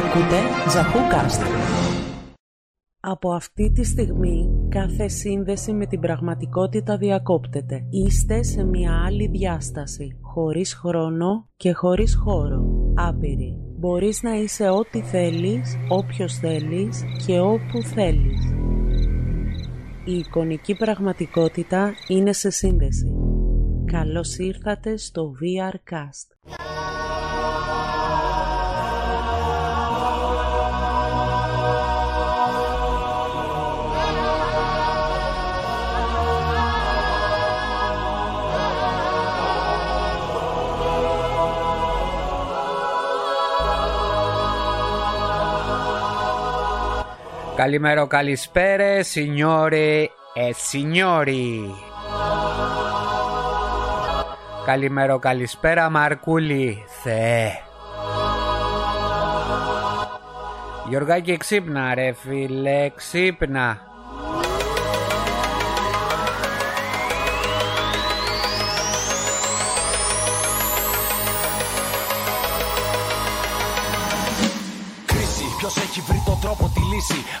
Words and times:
Ακούτε 0.00 0.40
Ζαχούκαστ. 0.70 1.42
Από 3.00 3.32
αυτή 3.32 3.72
τη 3.72 3.84
στιγμή 3.84 4.48
κάθε 4.68 5.08
σύνδεση 5.08 5.72
με 5.72 5.86
την 5.86 6.00
πραγματικότητα 6.00 6.96
διακόπτεται. 6.96 7.86
Είστε 7.90 8.42
σε 8.42 8.64
μια 8.64 9.02
άλλη 9.06 9.28
διάσταση, 9.28 10.18
χωρίς 10.20 10.74
χρόνο 10.74 11.48
και 11.56 11.72
χωρίς 11.72 12.16
χώρο. 12.16 12.64
Άπειρη. 12.94 13.58
Μπορείς 13.78 14.22
να 14.22 14.34
είσαι 14.34 14.68
ό,τι 14.68 15.00
θέλεις, 15.02 15.76
όποιος 15.88 16.34
θέλεις 16.34 17.02
και 17.26 17.40
όπου 17.40 17.82
θέλεις. 17.82 18.54
Η 20.04 20.16
εικονική 20.16 20.74
πραγματικότητα 20.74 21.92
είναι 22.08 22.32
σε 22.32 22.50
σύνδεση. 22.50 23.06
Καλώς 23.92 24.38
ήρθατε 24.38 24.96
στο 24.96 25.32
VRCast. 25.40 26.58
Καλημέρα, 47.60 48.06
καλησπέρα, 48.06 48.84
signore 49.14 50.06
e 50.34 50.52
signori. 50.70 51.74
Καλημέρα, 54.66 55.18
καλησπέρα, 55.18 55.90
Μαρκούλη, 55.90 56.84
Θεέ. 57.02 57.50
Γιωργάκη, 60.88 61.36
ξύπνα 61.36 61.94
ρε 61.94 62.12
φίλε, 62.12 62.90
ξύπνα. 62.94 63.89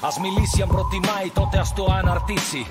Α 0.00 0.08
μιλήσει 0.20 0.62
αν 0.62 0.68
προτιμάει, 0.68 1.30
τότε 1.34 1.58
ας 1.58 1.72
το 1.74 1.84
αναρτήσει. 1.98 2.66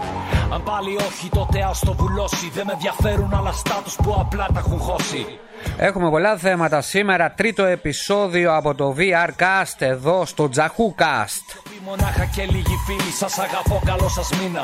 Αν 0.54 0.64
πάλι 0.64 0.96
όχι, 0.96 1.30
τότε 1.30 1.64
ας 1.64 1.80
το 1.80 1.94
βουλώσει. 1.94 2.50
Δεν 2.50 2.66
με 2.66 2.72
ενδιαφέρουν 2.72 3.34
άλλα 3.34 3.52
στάτους 3.52 3.96
που 3.96 4.16
απλά 4.20 4.46
τα 4.54 4.60
έχουν 4.60 4.80
χώσει. 4.80 5.40
Έχουμε 5.78 6.10
πολλά 6.10 6.38
θέματα 6.38 6.82
σήμερα. 6.82 7.32
Τρίτο 7.32 7.64
επεισόδιο 7.64 8.56
από 8.56 8.76
το 8.76 8.96
VRcast 8.98 9.78
εδώ 9.78 10.26
στο 10.26 10.50
Cast. 10.98 11.69
Μονάχα 11.86 12.26
και 12.26 12.44
λίγοι 12.54 12.78
φίλοι, 12.86 13.12
σας 13.22 13.38
αγαπώ, 13.38 13.82
καλό 13.86 14.10
σας 14.10 14.30
μήνα. 14.38 14.64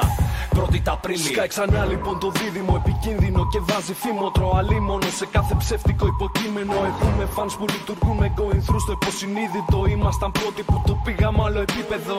Πρώτη 0.50 0.82
τα 0.82 0.92
Απρίλη. 0.92 1.18
Σκάει 1.18 1.48
ξανά 1.48 1.86
λοιπόν 1.86 2.20
το 2.20 2.32
δίδυμο 2.32 2.82
επικίνδυνο 2.86 3.48
και 3.52 3.60
βάζει 3.70 3.94
φήμοτρο. 3.94 4.56
Αλίμονο 4.56 5.10
σε 5.20 5.26
κάθε 5.26 5.56
ψεύτικο 5.58 6.06
υποκείμενο. 6.08 6.74
Έχουμε 6.90 7.28
fans 7.36 7.54
που 7.60 7.66
λειτουργούν 7.74 8.18
με 8.18 8.34
going 8.38 8.62
through 8.66 8.82
στο 8.86 8.92
υποσυνείδητο. 9.02 9.86
Ήμασταν 9.96 10.32
πρώτοι 10.32 10.64
που 10.64 10.84
το 10.88 10.94
πήγαμε 11.04 11.44
άλλο 11.46 11.60
επίπεδο. 11.60 12.18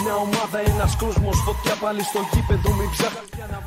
Μια 0.00 0.14
ομάδα, 0.14 0.58
ένας 0.72 0.96
κόσμος, 0.96 1.36
φωτιά 1.46 1.74
πάλι 1.82 2.02
στο 2.02 2.20
γήπεδο. 2.32 2.68
Μην 2.78 2.90
ψάχνετε 2.90 3.24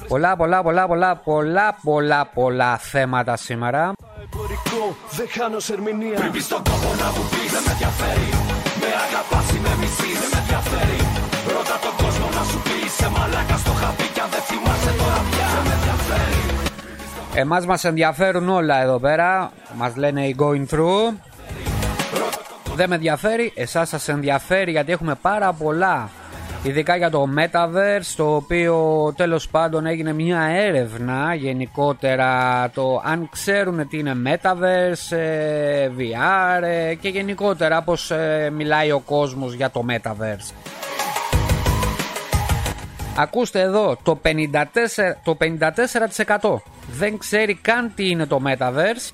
Πολλά, 0.08 0.36
πολλά, 0.36 0.64
πολλά, 0.64 0.88
πολλά, 0.88 1.16
πολλά, 1.16 1.78
πολλά, 1.84 2.26
πολλά 2.26 2.78
θέματα 2.78 3.36
σήμερα. 3.36 3.94
Εμπορικό, 4.24 4.96
δεν 5.18 5.28
χάνω 5.36 5.58
ερμηνεία. 5.74 6.18
Πριν 6.20 6.32
πει 6.32 6.40
στον 6.40 6.62
κόπο 6.64 6.90
να 7.02 7.08
μου 7.16 7.24
πεις, 7.32 7.52
δεν 7.52 7.62
με 7.66 7.72
ενδιαφέρει. 7.72 8.59
Με 8.82 8.92
αγαπάς 9.06 9.48
ή 9.56 9.60
με 9.66 9.74
μισής, 9.80 10.18
δεν 10.22 10.30
με 10.34 10.40
ενδιαφέρει. 10.44 11.00
Ρώτα 11.54 11.78
τον 11.86 11.94
κόσμο 12.02 12.28
να 12.38 12.44
σου 12.50 12.60
πεις, 12.68 12.92
σε 13.00 13.08
μαλάκα 13.16 13.58
στο 13.64 13.74
χαπί. 13.82 14.08
Κι 14.16 14.22
αν 14.26 14.30
δεν 14.34 14.44
θυμάσαι 14.50 14.92
τώρα 15.00 15.20
πια, 15.30 15.46
δεν 15.54 15.64
με 15.68 15.74
ενδιαφέρει. 15.78 16.42
Εμάς 17.34 17.66
μας 17.66 17.84
ενδιαφέρουν 17.84 18.50
όλα 18.50 18.82
εδώ 18.82 19.00
πέρα 19.00 19.52
Μας 19.76 19.96
λένε 19.96 20.26
οι 20.26 20.36
going 20.40 20.66
through 20.76 21.14
Δεν 22.76 22.90
με 22.90 22.96
ενδιαφέρει 22.96 23.52
Εσάς 23.56 23.90
σας 23.90 24.08
ενδιαφέρει 24.08 24.72
γιατί 24.72 24.92
έχουμε 24.92 25.16
πάρα 25.22 25.54
πολλά 25.54 26.10
Ειδικά 26.64 26.96
για 26.96 27.10
το 27.10 27.26
Metaverse 27.38 28.14
Το 28.16 28.36
οποίο 28.36 29.14
τέλος 29.18 29.50
πάντων 29.50 29.86
έγινε 29.86 30.14
μια 30.14 30.42
έρευνα 30.42 31.34
Γενικότερα 31.34 32.70
το 32.74 33.02
αν 33.06 33.30
ξέρουν 33.32 33.88
τι 33.88 33.98
είναι 33.98 34.16
Metaverse 34.26 35.18
ε, 35.18 35.90
VR 35.98 36.64
ε, 36.64 36.96
Και 36.96 37.10
γενικότερα 37.10 37.82
πως 37.82 38.12
ε, 38.12 38.52
μιλάει 38.56 38.92
ο 38.92 39.00
κόσμος 39.00 39.54
για 39.54 39.70
το 39.70 39.86
Metaverse 39.90 40.54
Ακούστε 43.20 43.62
εδώ, 43.62 43.98
το 44.04 44.20
54%, 44.24 44.64
το 45.24 45.38
54% 46.40 46.56
δεν 46.92 47.18
ξέρει 47.18 47.54
καν 47.54 47.92
τι 47.96 48.10
είναι 48.10 48.26
το 48.26 48.42
Metaverse. 48.46 49.12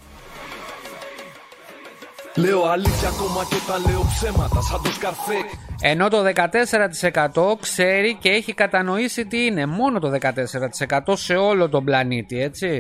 Λέω 2.36 2.66
αλήθεια 2.66 3.08
ακόμα 3.08 3.46
και 3.50 3.56
τα 3.68 3.92
λέω 3.92 4.06
ψέματα 4.14 4.62
σαν 4.62 4.82
το 4.84 4.92
σκαρφέ. 4.92 5.65
Ενώ 5.88 6.08
το 6.08 6.18
14% 6.36 7.58
ξέρει 7.60 8.18
και 8.20 8.30
έχει 8.30 8.54
κατανοήσει 8.54 9.26
τι 9.26 9.46
είναι. 9.46 9.66
Μόνο 9.66 10.00
το 10.00 10.12
14% 10.12 11.00
σε 11.14 11.36
όλο 11.36 11.70
τον 11.70 11.84
πλανήτη, 11.84 12.42
έτσι. 12.42 12.80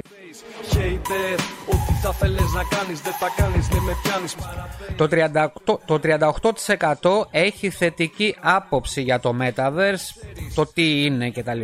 Hater, 0.72 1.40
ό,τι 1.66 1.94
θα 2.02 2.14
θέλεις 2.14 2.54
να 2.54 2.64
κάνεις 2.78 3.02
δεν 3.02 3.14
θα 3.14 3.28
κάνεις, 3.36 3.68
δεν 3.68 3.82
με 3.82 3.94
πιάνεις 4.04 4.36
Το 4.96 5.08
38%, 5.08 5.80
το 5.86 6.00
38% 7.22 7.28
έχει 7.32 7.70
θετική 7.70 8.36
άποψη 8.42 9.02
για 9.02 9.20
το 9.20 9.36
Metaverse, 9.42 10.06
το 10.56 10.66
τι 10.66 11.06
είναι 11.06 11.32
κτλ. 11.32 11.62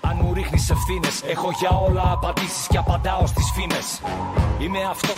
Αν 0.00 0.18
μου 0.22 0.34
ρίχνεις 0.34 0.70
ευθύνες, 0.70 1.22
έχω 1.30 1.50
για 1.58 1.70
όλα 1.70 2.02
απαντήσεις 2.12 2.66
και 2.66 2.76
απαντάω 2.76 3.26
στις 3.26 3.52
φήμες. 3.54 4.00
Είμαι 4.60 4.78
αυτό 4.90 5.08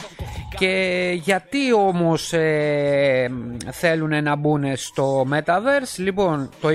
και 0.59 1.11
γιατί 1.23 1.73
όμως 1.73 2.33
ε, 2.33 3.31
θέλουν 3.71 4.23
να 4.23 4.37
μπουν 4.37 4.77
στο 4.77 5.27
Metaverse; 5.33 5.97
Λοιπόν 5.97 6.51
το 6.61 6.69
28% 6.69 6.75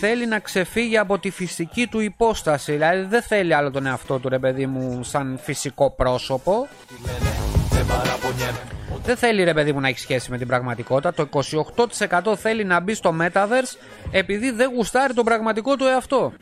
θέλει 0.00 0.26
να 0.26 0.38
ξεφύγει 0.38 0.98
από 0.98 1.18
τη 1.18 1.30
φυσική 1.30 1.86
του 1.86 2.00
υπόσταση 2.00 2.72
Δηλαδή 2.72 3.02
δεν 3.02 3.22
θέλει 3.22 3.54
άλλο 3.54 3.70
τον 3.70 3.86
εαυτό 3.86 4.18
του 4.18 4.28
ρε 4.28 4.38
παιδί 4.38 4.66
μου 4.66 5.04
σαν 5.04 5.38
φυσικό 5.42 5.90
πρόσωπο 5.90 6.68
δεν 9.04 9.16
θέλει 9.16 9.44
ρε 9.44 9.54
παιδί 9.54 9.72
μου 9.72 9.80
να 9.80 9.88
έχει 9.88 9.98
σχέση 9.98 10.30
με 10.30 10.38
την 10.38 10.46
πραγματικότητα. 10.46 11.14
Το 11.14 11.28
28% 12.32 12.36
θέλει 12.36 12.64
να 12.64 12.80
μπει 12.80 12.94
στο 12.94 13.14
Metaverse 13.20 13.76
επειδή 14.10 14.50
δεν 14.50 14.70
γουστάρει 14.74 15.14
τον 15.14 15.24
πραγματικό 15.24 15.76
του 15.76 15.84
εαυτό. 15.84 16.32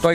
Το 0.00 0.10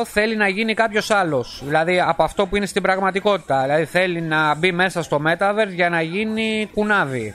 23% 0.00 0.04
θέλει 0.04 0.36
να 0.36 0.48
γίνει 0.48 0.74
κάποιος 0.74 1.10
άλλος. 1.10 1.62
Δηλαδή 1.64 2.00
από 2.00 2.22
αυτό 2.22 2.46
που 2.46 2.56
είναι 2.56 2.66
στην 2.66 2.82
πραγματικότητα. 2.82 3.62
Δηλαδή 3.62 3.84
θέλει 3.84 4.20
να 4.20 4.54
μπει 4.54 4.72
μέσα 4.72 5.02
στο 5.02 5.20
Metaverse 5.26 5.74
για 5.74 5.88
να 5.88 6.02
γίνει 6.02 6.70
κουνάβι. 6.74 7.34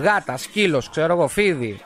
Γάτας, 0.00 0.42
σκύλος, 0.42 0.90
ξέρω 0.90 1.12
εγώ, 1.12 1.28
φίδι. 1.28 1.80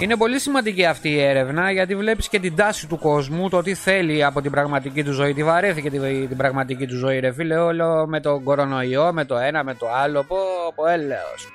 Είναι 0.00 0.16
πολύ 0.16 0.38
σημαντική 0.38 0.84
αυτή 0.84 1.08
η 1.08 1.20
έρευνα 1.20 1.70
γιατί 1.70 1.96
βλέπεις 1.96 2.28
και 2.28 2.40
την 2.40 2.56
τάση 2.56 2.86
του 2.86 2.98
κόσμου, 2.98 3.48
το 3.48 3.62
τι 3.62 3.74
θέλει 3.74 4.24
από 4.24 4.40
την 4.40 4.50
πραγματική 4.50 5.04
του 5.04 5.12
ζωή. 5.12 5.34
Τι 5.34 5.44
βαρέθηκε 5.44 5.90
την, 5.90 6.36
πραγματική 6.36 6.86
του 6.86 6.96
ζωή, 6.96 7.18
ρε 7.18 7.32
φίλε, 7.32 7.56
όλο 7.56 8.06
με 8.06 8.20
τον 8.20 8.42
κορονοϊό, 8.42 9.12
με 9.12 9.24
το 9.24 9.36
ένα, 9.36 9.64
με 9.64 9.74
το 9.74 9.86
άλλο. 9.92 10.22
Πω, 10.24 10.36
πω, 10.74 10.86
έλεος. 10.86 11.52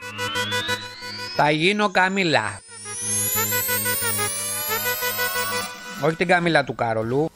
Θα 1.35 1.51
γίνω 1.51 1.89
Καμίλα. 1.89 2.59
Όχι 6.01 6.15
την 6.15 6.27
Καμίλα 6.27 6.63
του 6.63 6.75
Κάρολου. 6.75 7.29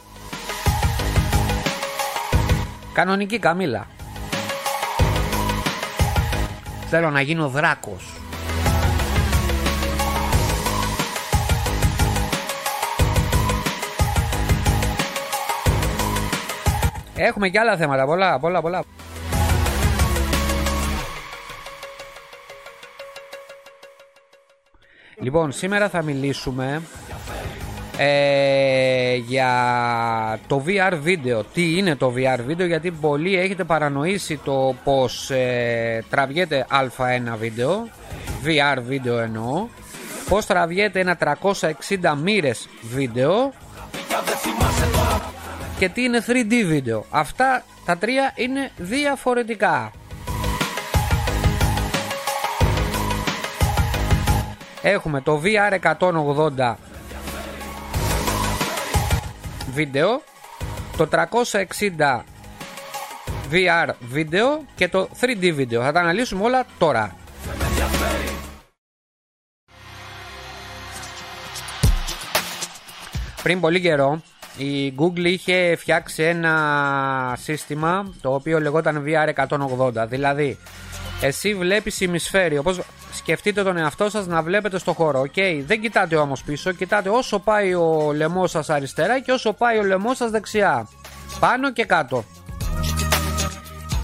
Κανονική 2.94 3.40
Καμίλα. 3.40 3.88
Θέλω 6.90 7.10
να 7.10 7.22
γίνω 7.22 7.48
δράκος. 7.48 8.29
Έχουμε 17.22 17.50
και 17.50 17.60
άλλα 17.60 17.78
θέματα, 17.78 18.06
πολλά, 18.06 18.40
πολλά, 18.40 18.62
πολλά. 18.62 18.84
Λοιπόν, 25.22 25.52
σήμερα 25.52 25.90
θα 25.90 26.02
μιλήσουμε 26.02 26.82
ε, 27.98 29.16
για 29.16 29.50
το 30.48 30.64
VR 30.68 30.94
βίντεο. 31.02 31.44
Τι 31.44 31.78
είναι 31.78 31.96
το 31.96 32.14
VR 32.16 32.40
βίντεο, 32.46 32.68
γιατί 32.68 32.92
πολλοί 32.92 33.38
έχετε 33.38 33.64
παρανοήσει 33.64 34.38
το 34.38 34.76
πως 34.84 35.30
ε, 35.30 36.04
τραβιέται 36.10 36.66
α1 36.72 37.38
βίντεο, 37.38 37.90
VR 38.46 38.78
βίντεο 38.82 39.20
εννοώ, 39.20 39.68
πως 40.30 40.46
τραβιέται 40.46 41.00
ένα 41.00 41.18
360 41.42 42.18
μοίρες 42.24 42.70
βίντεο 42.82 43.54
και 45.80 45.90
τι 45.90 46.04
είναι 46.04 46.24
3D 46.28 46.66
βίντεο. 46.66 47.06
Αυτά 47.10 47.64
τα 47.86 47.98
τρία 47.98 48.34
είναι 48.36 48.72
διαφορετικά. 48.78 49.92
Έχουμε 54.82 55.22
το 55.22 55.42
VR 55.44 55.96
180 56.60 56.76
βίντεο, 59.74 60.22
το 60.98 61.10
360 61.12 62.20
VR 63.52 63.90
βίντεο 64.00 64.66
και 64.76 64.88
το 64.88 65.10
3D 65.22 65.52
βίντεο. 65.54 65.82
Θα 65.82 65.92
τα 65.92 66.00
αναλύσουμε 66.00 66.44
όλα 66.44 66.66
τώρα. 66.78 67.16
Πριν 73.44 73.60
πολύ 73.60 73.82
καιρό 73.82 74.22
η 74.60 74.94
Google 74.98 75.24
είχε 75.24 75.76
φτιάξει 75.76 76.24
ένα 76.24 77.38
σύστημα 77.42 78.14
το 78.22 78.34
οποίο 78.34 78.60
λεγόταν 78.60 79.04
VR 79.06 79.48
180. 79.48 80.08
Δηλαδή, 80.08 80.58
εσύ 81.22 81.56
βλέπεις 81.56 82.02
ημισφαίρι, 82.02 82.58
όπως 82.58 82.82
σκεφτείτε 83.14 83.64
τον 83.64 83.78
εαυτό 83.78 84.10
σας 84.10 84.28
να 84.28 84.42
βλέπετε 84.42 84.80
στο 84.80 84.94
χώρο. 84.94 85.20
Ok, 85.20 85.32
okay, 85.36 85.64
δεν 85.66 85.82
κοιτάτε 85.82 86.16
όμως 86.16 86.44
πίσω, 86.44 86.72
κοιτάτε 86.72 87.10
όσο 87.10 87.40
πάει 87.40 87.74
ο 87.74 88.12
λαιμός 88.16 88.52
σας 88.52 88.70
αριστερά 88.70 89.20
και 89.20 89.32
όσο 89.32 89.54
πάει 89.54 89.78
ο 89.78 89.84
λαιμός 89.84 90.18
σας 90.18 90.32
δεξιά. 90.32 90.88
Πάνω 91.40 91.72
και 91.72 91.86
κάτω. 91.86 92.24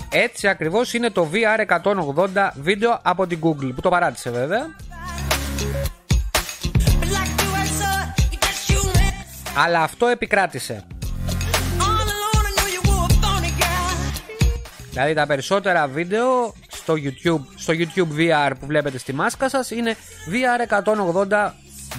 Έτσι 0.09 0.47
ακριβώς 0.47 0.93
είναι 0.93 1.09
το 1.09 1.29
VR 1.33 1.77
180 2.35 2.51
βίντεο 2.55 2.99
από 3.01 3.27
την 3.27 3.39
Google 3.43 3.71
που 3.75 3.81
το 3.81 3.89
παράτησε 3.89 4.29
βέβαια. 4.29 4.75
Αλλά 9.57 9.81
αυτό 9.81 10.07
επικράτησε. 10.07 10.85
Δηλαδή 14.89 15.13
τα 15.13 15.25
περισσότερα 15.25 15.87
βίντεο 15.87 16.53
στο 16.67 16.93
YouTube, 16.93 17.41
στο 17.55 17.73
YouTube 17.77 18.19
VR 18.19 18.51
που 18.59 18.65
βλέπετε 18.65 18.97
στη 18.97 19.13
μάσκα 19.13 19.49
σας 19.49 19.71
είναι 19.71 19.95
VR 20.31 20.83
180 21.29 21.51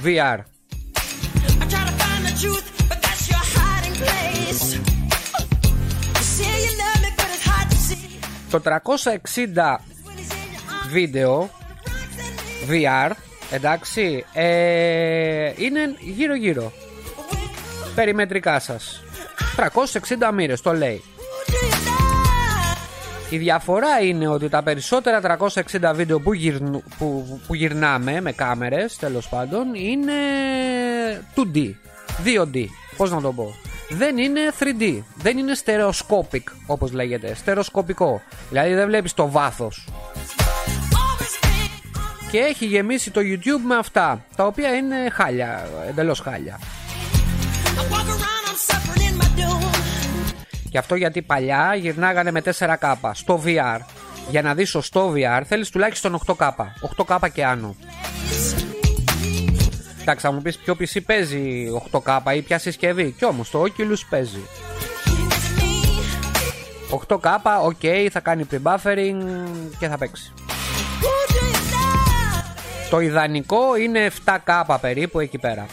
VR. 0.04 0.38
Το 8.50 8.62
360 8.64 9.76
βίντεο 10.90 11.50
VR 12.70 13.10
εντάξει 13.50 14.24
ε, 14.32 15.52
είναι 15.56 15.80
γύρω 16.00 16.34
γύρω 16.34 16.72
περιμετρικά 17.96 18.60
σας 18.60 19.02
360 19.56 20.32
μοίρες 20.34 20.60
το 20.60 20.72
λέει 20.72 21.02
η 23.30 23.38
διαφορά 23.38 24.00
είναι 24.02 24.28
ότι 24.28 24.48
τα 24.48 24.62
περισσότερα 24.62 25.38
360 25.80 25.92
βίντεο 25.94 26.20
που, 26.20 26.30
που, 26.98 27.40
που 27.46 27.54
γυρνάμε 27.54 28.20
με 28.20 28.32
κάμερες 28.32 28.96
τέλος 28.96 29.28
πάντων 29.28 29.74
είναι 29.74 30.12
2D, 31.36 31.74
2D, 32.24 32.64
πώς 32.96 33.10
να 33.10 33.20
το 33.20 33.32
πω. 33.32 33.54
Δεν 33.88 34.18
είναι 34.18 34.40
3D, 34.58 35.02
δεν 35.16 35.38
είναι 35.38 35.52
stereoscopic 35.64 36.42
όπως 36.66 36.92
λέγεται, 36.92 37.34
στερεοσκοπικό. 37.34 38.22
Δηλαδή 38.50 38.74
δεν 38.74 38.86
βλέπεις 38.86 39.14
το 39.14 39.30
βάθος. 39.30 39.88
Και 42.30 42.38
έχει 42.38 42.66
γεμίσει 42.66 43.10
το 43.10 43.20
YouTube 43.24 43.64
με 43.66 43.76
αυτά, 43.76 44.24
τα 44.36 44.46
οποία 44.46 44.74
είναι 44.74 44.96
χάλια, 45.10 45.68
εντελώς 45.88 46.20
χάλια. 46.20 46.58
Και 50.70 50.78
αυτό 50.78 50.94
γιατί 50.94 51.22
παλιά 51.22 51.74
γυρνάγανε 51.74 52.30
με 52.30 52.42
4K 52.58 52.94
στο 53.12 53.42
VR. 53.44 53.78
Για 54.30 54.42
να 54.42 54.54
δεις 54.54 54.68
σωστό 54.68 55.12
VR 55.16 55.42
θέλεις 55.44 55.70
τουλάχιστον 55.70 56.20
8K. 56.26 56.50
8K 56.96 57.18
και 57.32 57.44
άνω. 57.44 57.76
Εντάξει, 60.00 60.26
θα 60.26 60.32
μου 60.32 60.42
πεις 60.42 60.56
ποιο 60.56 60.76
PC 60.78 61.02
παίζει 61.06 61.66
8K 61.90 62.34
ή 62.36 62.42
ποια 62.42 62.58
συσκευή; 62.58 63.10
Κι 63.10 63.24
όμως 63.24 63.50
το 63.50 63.62
Oculus 63.62 64.00
παίζει. 64.10 64.40
8K, 67.08 67.36
ok, 67.68 68.08
θα 68.10 68.20
κάνει 68.20 68.46
pre-buffering 68.50 69.22
και 69.78 69.88
θα 69.88 69.98
παίξει. 69.98 70.32
Το 72.90 73.00
ιδανικό 73.00 73.76
είναι 73.76 74.10
7K 74.24 74.76
περίπου 74.80 75.20
εκεί 75.20 75.38
πέρα. 75.38 75.66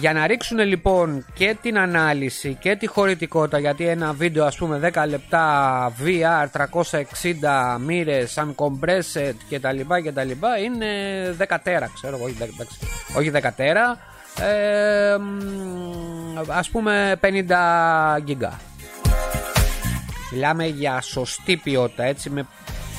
Για 0.00 0.12
να 0.12 0.26
ρίξουν 0.26 0.58
λοιπόν 0.58 1.24
και 1.34 1.56
την 1.62 1.78
ανάλυση 1.78 2.56
και 2.60 2.76
τη 2.76 2.86
χωρητικότητα 2.86 3.58
γιατί 3.58 3.86
ένα 3.86 4.12
βίντεο 4.12 4.44
ας 4.44 4.56
πούμε 4.56 4.90
10 4.94 5.04
λεπτά 5.08 5.92
VR 6.04 6.66
360 6.82 7.78
μοίρες 7.86 8.38
uncompressed 8.38 9.34
και 9.48 9.60
τα 9.60 9.72
λοιπά 9.72 10.00
και 10.00 10.12
τα 10.12 10.24
λοιπά 10.24 10.58
είναι 10.58 10.86
10 11.48 11.56
τέρα 11.62 11.90
ξέρω 11.94 12.18
όχι, 12.22 12.36
όχι 13.16 13.30
10 13.34 13.50
τέρα 13.56 13.98
ε, 14.40 15.16
ας 16.48 16.68
πούμε 16.70 17.16
50 17.22 17.30
γίγκα 18.24 18.60
Μιλάμε 20.32 20.66
για 20.66 21.00
σωστή 21.00 21.56
ποιότητα 21.56 22.04
έτσι 22.04 22.30
με 22.30 22.46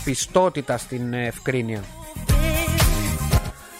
πιστότητα 0.03 0.77
στην 0.77 1.13
ευκρίνεια 1.13 1.83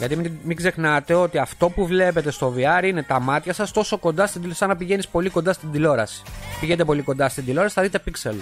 γιατί 0.02 0.16
μην, 0.16 0.32
μην 0.44 0.58
ξεχνάτε 0.58 1.14
ότι 1.14 1.38
αυτό 1.38 1.70
που 1.70 1.86
βλέπετε 1.86 2.32
στο 2.32 2.54
VR 2.58 2.84
είναι 2.84 3.04
τα 3.04 3.20
μάτια 3.20 3.54
σας 3.54 3.72
τόσο 3.72 3.98
κοντά 3.98 4.28
στην 4.28 4.34
τηλεόραση, 4.34 4.60
σαν 4.60 4.70
να 4.70 4.76
πηγαίνεις 4.76 5.08
πολύ 5.08 5.30
κοντά 5.30 5.54
στην 5.54 5.72
τηλεόραση. 5.72 6.22
Πηγαίνετε 6.60 6.86
πολύ 6.86 7.02
κοντά 7.02 7.30
στην 7.30 7.46
τηλεόραση, 7.46 7.74
θα 7.74 7.82
δείτε 7.82 8.00
πίξελ. 8.00 8.36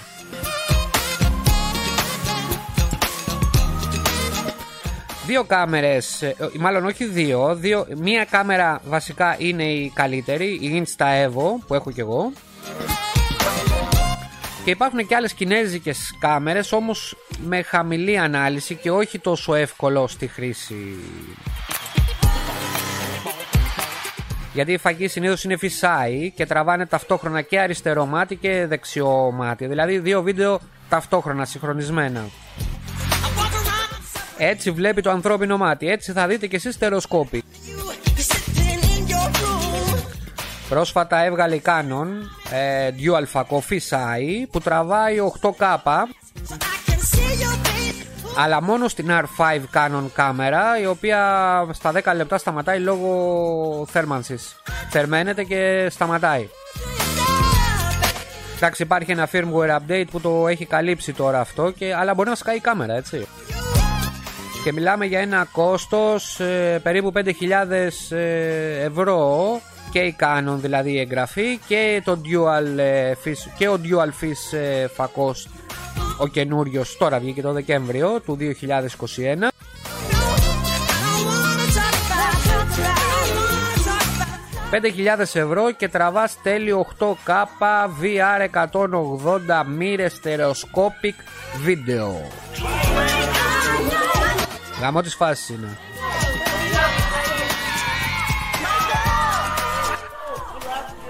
Δύο 5.25 5.43
κάμερες, 5.43 6.21
ε, 6.21 6.35
μάλλον 6.59 6.85
όχι 6.85 7.05
δύο, 7.05 7.55
δύο, 7.55 7.87
μία 7.97 8.25
κάμερα 8.25 8.81
βασικά 8.85 9.35
είναι 9.39 9.63
η 9.63 9.91
καλύτερη, 9.95 10.45
η 10.45 10.83
Insta 10.83 11.05
Evo 11.05 11.63
που 11.67 11.73
έχω 11.73 11.91
και 11.91 12.01
εγώ. 12.01 12.31
Και 14.63 14.71
υπάρχουν 14.71 15.07
και 15.07 15.15
άλλες 15.15 15.33
κινέζικες 15.33 16.15
κάμερες 16.19 16.71
όμως 16.71 17.15
με 17.43 17.61
χαμηλή 17.61 18.17
ανάλυση 18.17 18.75
και 18.75 18.91
όχι 18.91 19.19
τόσο 19.19 19.55
εύκολο 19.55 20.07
στη 20.07 20.27
χρήση. 20.27 20.95
Γιατί 24.53 24.71
η 24.71 24.77
φακή 24.77 25.07
συνήθως 25.07 25.43
είναι 25.43 25.57
φυσάει 25.57 26.31
και 26.35 26.45
τραβάνε 26.45 26.85
ταυτόχρονα 26.85 27.41
και 27.41 27.59
αριστερό 27.59 28.05
μάτι 28.05 28.35
και 28.35 28.65
δεξιό 28.67 29.31
μάτι. 29.31 29.67
Δηλαδή 29.67 29.99
δύο 29.99 30.21
βίντεο 30.21 30.59
ταυτόχρονα 30.89 31.45
συγχρονισμένα. 31.45 32.25
Έτσι 34.37 34.71
βλέπει 34.71 35.01
το 35.01 35.09
ανθρώπινο 35.09 35.57
μάτι. 35.57 35.89
Έτσι 35.89 36.11
θα 36.11 36.27
δείτε 36.27 36.47
και 36.47 36.55
εσείς 36.55 36.75
στερεοσκόπη. 36.75 37.43
Πρόσφατα 40.69 41.23
έβγαλε 41.23 41.55
η 41.55 41.61
Canon 41.65 42.07
ε, 42.51 42.89
Dual 42.89 43.25
Faco 43.33 43.57
Fisheye 43.57 44.47
που 44.51 44.59
τραβάει 44.59 45.17
8K 45.41 45.77
αλλά 48.41 48.61
μόνο 48.61 48.87
στην 48.87 49.09
R5 49.09 49.59
Canon 49.73 50.05
κάμερα 50.13 50.79
η 50.81 50.85
οποία 50.85 51.19
στα 51.71 51.91
10 52.03 52.15
λεπτά 52.15 52.37
σταματάει 52.37 52.79
λόγω 52.79 53.85
θέρμανσης. 53.89 54.55
Θερμαίνεται 54.89 55.43
και 55.43 55.87
σταματάει. 55.89 56.49
Εντάξει 58.55 58.83
υπάρχει 58.83 59.11
ένα 59.11 59.29
firmware 59.31 59.77
update 59.77 60.05
που 60.11 60.19
το 60.19 60.47
έχει 60.47 60.65
καλύψει 60.65 61.13
τώρα 61.13 61.39
αυτό 61.39 61.71
και, 61.71 61.95
αλλά 61.95 62.13
μπορεί 62.13 62.29
να 62.29 62.35
σκάει 62.35 62.55
η 62.55 62.59
κάμερα 62.59 62.93
έτσι. 62.93 63.27
Και 64.63 64.71
μιλάμε 64.71 65.05
για 65.05 65.19
ένα 65.19 65.47
κόστος 65.51 66.39
ε, 66.39 66.79
περίπου 66.83 67.11
5.000 67.15 67.25
ε, 68.09 68.83
ευρώ 68.83 69.61
και 69.91 69.99
η 69.99 70.15
Canon 70.19 70.55
δηλαδή 70.55 70.91
η 70.91 70.99
εγγραφή 70.99 71.57
και, 71.67 72.01
το 72.05 72.21
dual, 72.25 72.77
ε, 72.77 73.11
fish, 73.25 73.51
και 73.57 73.67
ο 73.67 73.79
Dual 73.83 74.23
Fish 74.23 74.57
ε, 74.57 74.87
φακός 74.87 75.47
ο 76.19 76.27
καινούριος 76.27 76.97
τώρα 76.97 77.19
βγήκε 77.19 77.41
το 77.41 77.53
Δεκέμβριο 77.53 78.19
του 78.19 78.37
2021 78.39 79.47
5.000 84.71 85.19
ευρώ 85.19 85.71
και 85.71 85.87
τραβάς 85.87 86.41
τέλειο 86.41 86.87
8K 86.99 87.33
VR 88.01 88.67
180 88.81 89.65
μοίρες 89.67 90.13
στερεοσκόπικ 90.13 91.15
βίντεο. 91.63 92.27
Γαμό 94.81 95.01
φάση 95.03 95.53
είναι. 95.53 95.77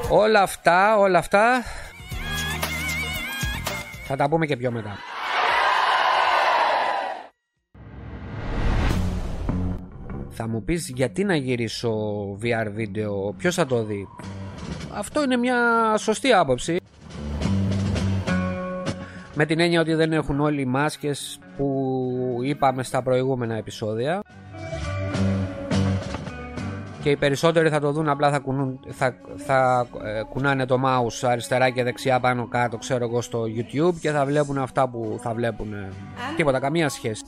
Όλα 0.10 0.42
αυτά, 0.42 0.98
όλα 0.98 1.18
αυτά 1.18 1.64
θα 4.12 4.16
τα 4.16 4.30
πούμε 4.30 4.46
και 4.46 4.58
πιο 4.58 4.72
μετά. 4.72 4.98
Θα 10.30 10.48
μου 10.48 10.64
πεις 10.64 10.90
γιατί 10.96 11.24
να 11.24 11.36
γυρίσω 11.36 11.92
VR 12.42 12.68
βίντεο, 12.72 13.34
ποιος 13.38 13.56
θα 13.56 13.66
το 13.66 13.84
δει; 13.84 14.08
Αυτό 14.94 15.24
είναι 15.24 15.38
μια 15.38 15.58
σωστή 15.98 16.34
άποψη. 16.34 16.80
Με 19.36 19.46
την 19.46 19.60
έννοια 19.60 19.82
ότι 19.82 19.94
δεν 19.94 20.12
έχουν 20.14 20.40
όλοι 20.40 20.62
οι 20.62 20.66
μάσκες 20.66 21.40
που 21.58 22.40
είπαμε 22.44 22.84
στα 22.84 23.04
προηγούμενα 23.04 23.56
επεισόδια 23.56 24.22
και 27.02 27.10
οι 27.10 27.16
περισσότεροι 27.16 27.70
θα 27.70 27.80
το 27.80 27.92
δουν 27.92 28.10
απλά 28.10 28.32
θα, 28.32 28.40
κουνούν, 28.40 28.80
θα, 28.90 29.16
θα 29.36 29.88
ε, 30.04 30.22
κουνάνε 30.30 30.66
το 30.66 30.82
mouse 30.86 31.28
αριστερά 31.30 31.70
και 31.70 31.84
δεξιά 31.84 32.20
πάνω 32.20 32.48
κάτω 32.48 32.78
ξέρω 32.78 33.06
εγώ 33.06 33.22
στο 33.22 33.44
YouTube 33.44 33.96
και 34.00 34.12
θα 34.12 34.26
βλέπουν 34.26 34.58
αυτά 34.58 34.90
που 34.90 35.20
θα 35.22 35.34
βλέπουν 35.34 35.74
τίποτα 36.36 36.60
καμία 36.60 36.90
σχέση. 36.90 37.24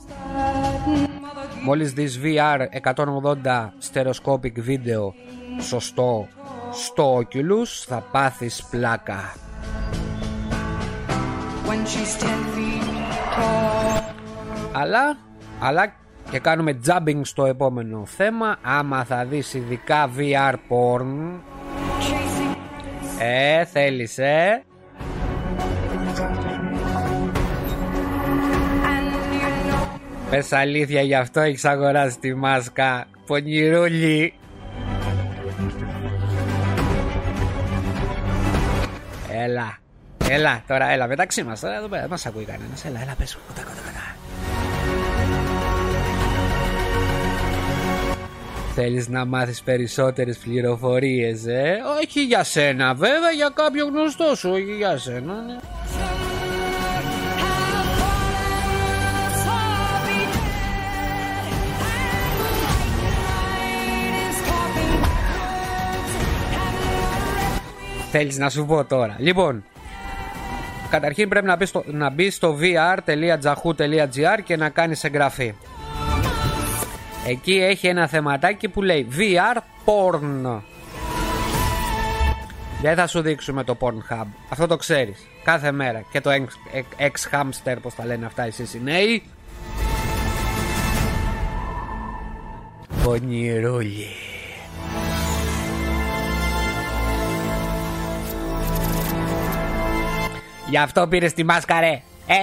Μόλις 1.64 1.92
δεις 1.92 2.20
VR 2.22 2.60
180 2.94 3.68
stereoscopic 3.92 4.52
βίντεο 4.54 5.14
σωστό 5.60 6.28
στο 6.72 7.18
Oculus 7.18 7.84
θα 7.86 8.04
πάθεις 8.12 8.64
πλάκα. 8.70 9.34
Αλλά, 14.72 15.16
αλλά 15.60 16.01
και 16.32 16.38
κάνουμε 16.38 16.78
jumping 16.86 17.20
στο 17.22 17.44
επόμενο 17.44 18.02
θέμα. 18.06 18.56
Άμα 18.62 19.04
θα 19.04 19.24
δεις 19.24 19.54
ειδικά 19.54 20.10
VR 20.16 20.54
porn. 20.68 21.40
Ε 23.18 23.64
θέλεις 23.64 24.18
ε; 24.18 24.64
Πες 30.30 30.52
αλήθεια 30.52 31.00
γι' 31.00 31.14
αυτό 31.14 31.40
έχεις 31.40 31.64
αγοράσει 31.64 32.18
τη 32.18 32.34
μάσκα. 32.34 33.06
Πονηρούλη. 33.26 34.34
Έλα. 39.32 39.78
Έλα 40.28 40.62
τώρα 40.66 40.90
έλα 40.90 41.06
μεταξύ 41.06 41.42
μας. 41.42 41.60
Τώρα 41.60 41.76
εδώ 41.76 41.88
πέρα 41.88 42.00
δεν 42.00 42.10
μας 42.10 42.26
ακούει 42.26 42.44
κανένας. 42.44 42.84
Έλα 42.84 43.00
έλα 43.00 43.14
πες. 43.18 43.38
Κοντά 43.46 43.62
κοντά 43.62 43.80
κοντά 43.80 44.21
Θέλεις 48.74 49.08
να 49.08 49.24
μάθεις 49.24 49.62
περισσότερες 49.62 50.36
πληροφορίες, 50.36 51.46
ε; 51.46 51.76
Όχι 52.02 52.24
για 52.24 52.44
σένα, 52.44 52.94
βέβαια, 52.94 53.30
για 53.30 53.50
κάποιο 53.54 53.86
γνωστό 53.86 54.34
σου, 54.34 54.50
όχι 54.50 54.74
για 54.76 54.98
σένα, 54.98 55.34
ναι. 55.46 55.58
Θέλεις 68.10 68.38
να 68.38 68.50
σου 68.50 68.66
πω 68.66 68.84
τώρα. 68.84 69.16
Λοιπόν, 69.18 69.64
καταρχήν 70.90 71.28
πρέπει 71.28 71.46
να 71.46 71.56
μπεις 71.56 71.68
στο, 71.68 71.84
να 71.86 72.10
μπεις 72.10 72.34
στο 72.34 72.58
vr.jahu.gr 72.60 74.38
και 74.44 74.56
να 74.56 74.68
κάνεις 74.68 75.04
εγγραφή. 75.04 75.54
Εκεί 77.26 77.54
έχει 77.54 77.86
ένα 77.86 78.06
θεματάκι 78.06 78.68
που 78.68 78.82
λέει 78.82 79.08
VR 79.18 79.56
porn. 79.84 80.60
Δεν 82.82 82.96
θα 82.96 83.06
σου 83.06 83.20
δείξουμε 83.20 83.64
το 83.64 83.76
Pornhub. 83.80 84.26
Αυτό 84.48 84.66
το 84.66 84.76
ξέρεις. 84.76 85.26
Κάθε 85.44 85.72
μέρα. 85.72 86.04
Και 86.12 86.20
το 86.20 86.30
ex-hamster, 86.98 87.76
πώς 87.82 87.94
τα 87.94 88.06
λένε 88.06 88.26
αυτά 88.26 88.42
εσείς 88.42 88.74
οι 88.74 88.80
νέοι. 88.82 89.22
Πονηρούλη. 93.02 94.06
Γι' 100.68 100.78
αυτό 100.78 101.06
πήρες 101.08 101.32
τη 101.32 101.44
μάσκα 101.44 101.80
ρε. 101.80 102.02
Ε, 102.26 102.42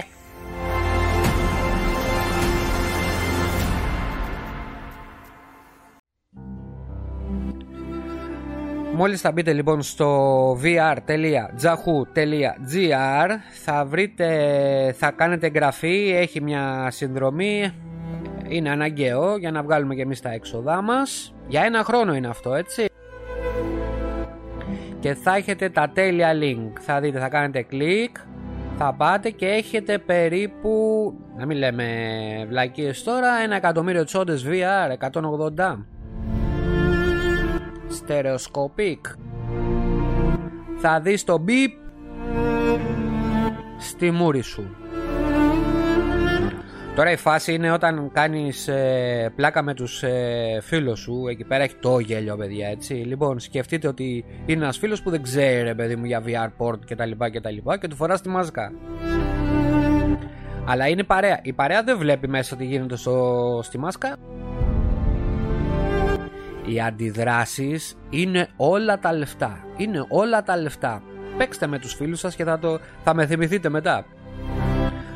Μόλις 9.02 9.22
θα 9.22 9.32
μπείτε 9.32 9.54
λοιπόν 9.54 9.82
στο 9.82 10.52
vr.jahu.gr 10.64 11.30
θα 13.64 13.86
βρείτε, 13.86 14.96
θα 14.98 15.12
κάνετε 15.12 15.48
εγγραφή, 15.48 16.14
έχει 16.16 16.42
μια 16.42 16.88
συνδρομή, 16.92 17.72
είναι 18.48 18.70
αναγκαίο 18.70 19.38
για 19.38 19.52
να 19.52 19.64
βγάλουμε 19.64 19.96
και 19.96 20.02
εμείς 20.02 20.22
τα 20.22 20.32
έξοδά 20.32 20.82
μας. 20.82 21.34
Για 21.48 21.62
ένα 21.64 21.84
χρόνο 21.84 22.16
είναι 22.16 22.28
αυτό 22.28 22.54
έτσι. 22.54 22.86
Και 25.00 25.14
θα 25.14 25.36
έχετε 25.36 25.70
τα 25.70 25.90
τέλεια 25.94 26.32
link. 26.34 26.72
Θα 26.80 27.00
δείτε, 27.00 27.20
θα 27.20 27.30
κάνετε 27.30 27.62
κλικ, 27.62 28.18
θα 28.78 28.94
πάτε 28.94 29.30
και 29.30 29.46
έχετε 29.46 29.98
περίπου, 29.98 31.14
να 31.38 31.46
μην 31.46 31.58
λέμε 31.58 31.86
βλακίες 32.50 33.04
τώρα, 33.04 33.30
ένα 33.44 33.56
εκατομμύριο 33.56 34.04
τσόντες 34.04 34.46
VR 34.48 34.92
180. 34.92 35.86
Stereoscopic 38.08 39.00
Θα 40.78 41.00
δεις 41.00 41.24
το 41.24 41.38
μπιπ 41.38 41.72
Στη 43.80 44.12
μούρη 44.12 44.42
σου. 44.42 44.76
Τώρα 46.96 47.12
η 47.12 47.16
φάση 47.16 47.54
είναι 47.54 47.72
όταν 47.72 48.12
κάνεις 48.14 48.68
ε, 48.68 49.32
πλάκα 49.36 49.62
με 49.62 49.74
τους 49.74 50.04
ε, 50.04 50.60
φίλους 50.62 51.00
σου. 51.00 51.28
Εκεί 51.30 51.44
πέρα 51.44 51.64
έχει 51.64 51.76
το 51.76 52.00
γέλιο 52.00 52.36
παιδιά 52.38 52.68
έτσι. 52.68 52.94
Λοιπόν 52.94 53.40
σκεφτείτε 53.40 53.88
ότι 53.88 54.26
είναι 54.46 54.64
ένας 54.64 54.78
φίλος 54.78 55.02
που 55.02 55.10
δεν 55.10 55.22
ξέρει 55.22 55.76
παιδί 55.76 55.96
μου 55.96 56.06
για 56.06 56.24
VR 56.26 56.50
port 56.58 56.80
και 56.86 56.96
τα 56.96 57.06
λοιπά 57.06 57.30
και 57.30 57.42
τα 57.42 57.50
λοιπά 57.50 57.78
Και 57.78 57.88
του 57.88 57.96
φοράς 57.96 58.22
τη 58.22 58.30
μάζκα. 58.30 58.72
Αλλά 60.66 60.88
είναι 60.88 61.04
παρέα. 61.04 61.40
Η 61.44 61.54
παρέα 61.54 61.84
δεν 61.84 61.98
βλέπει 61.98 62.28
μέσα 62.28 62.56
τι 62.56 62.66
γίνεται 62.66 62.96
στο, 62.96 63.60
στη 63.64 63.78
μάσκα 63.78 64.18
οι 66.70 66.82
αντιδράσεις 66.82 67.98
είναι 68.10 68.48
όλα 68.58 69.00
τα 69.00 69.14
λεφτά. 69.14 69.66
Είναι 69.78 70.06
όλα 70.10 70.44
τα 70.44 70.58
λεφτά. 70.58 71.02
Παίξτε 71.38 71.68
με 71.68 71.80
τους 71.80 71.94
φίλους 71.94 72.20
σας 72.20 72.36
και 72.36 72.44
θα, 72.44 72.60
το, 72.60 72.80
θα 73.04 73.14
με 73.14 73.26
θυμηθείτε 73.26 73.70
μετά. 73.70 74.06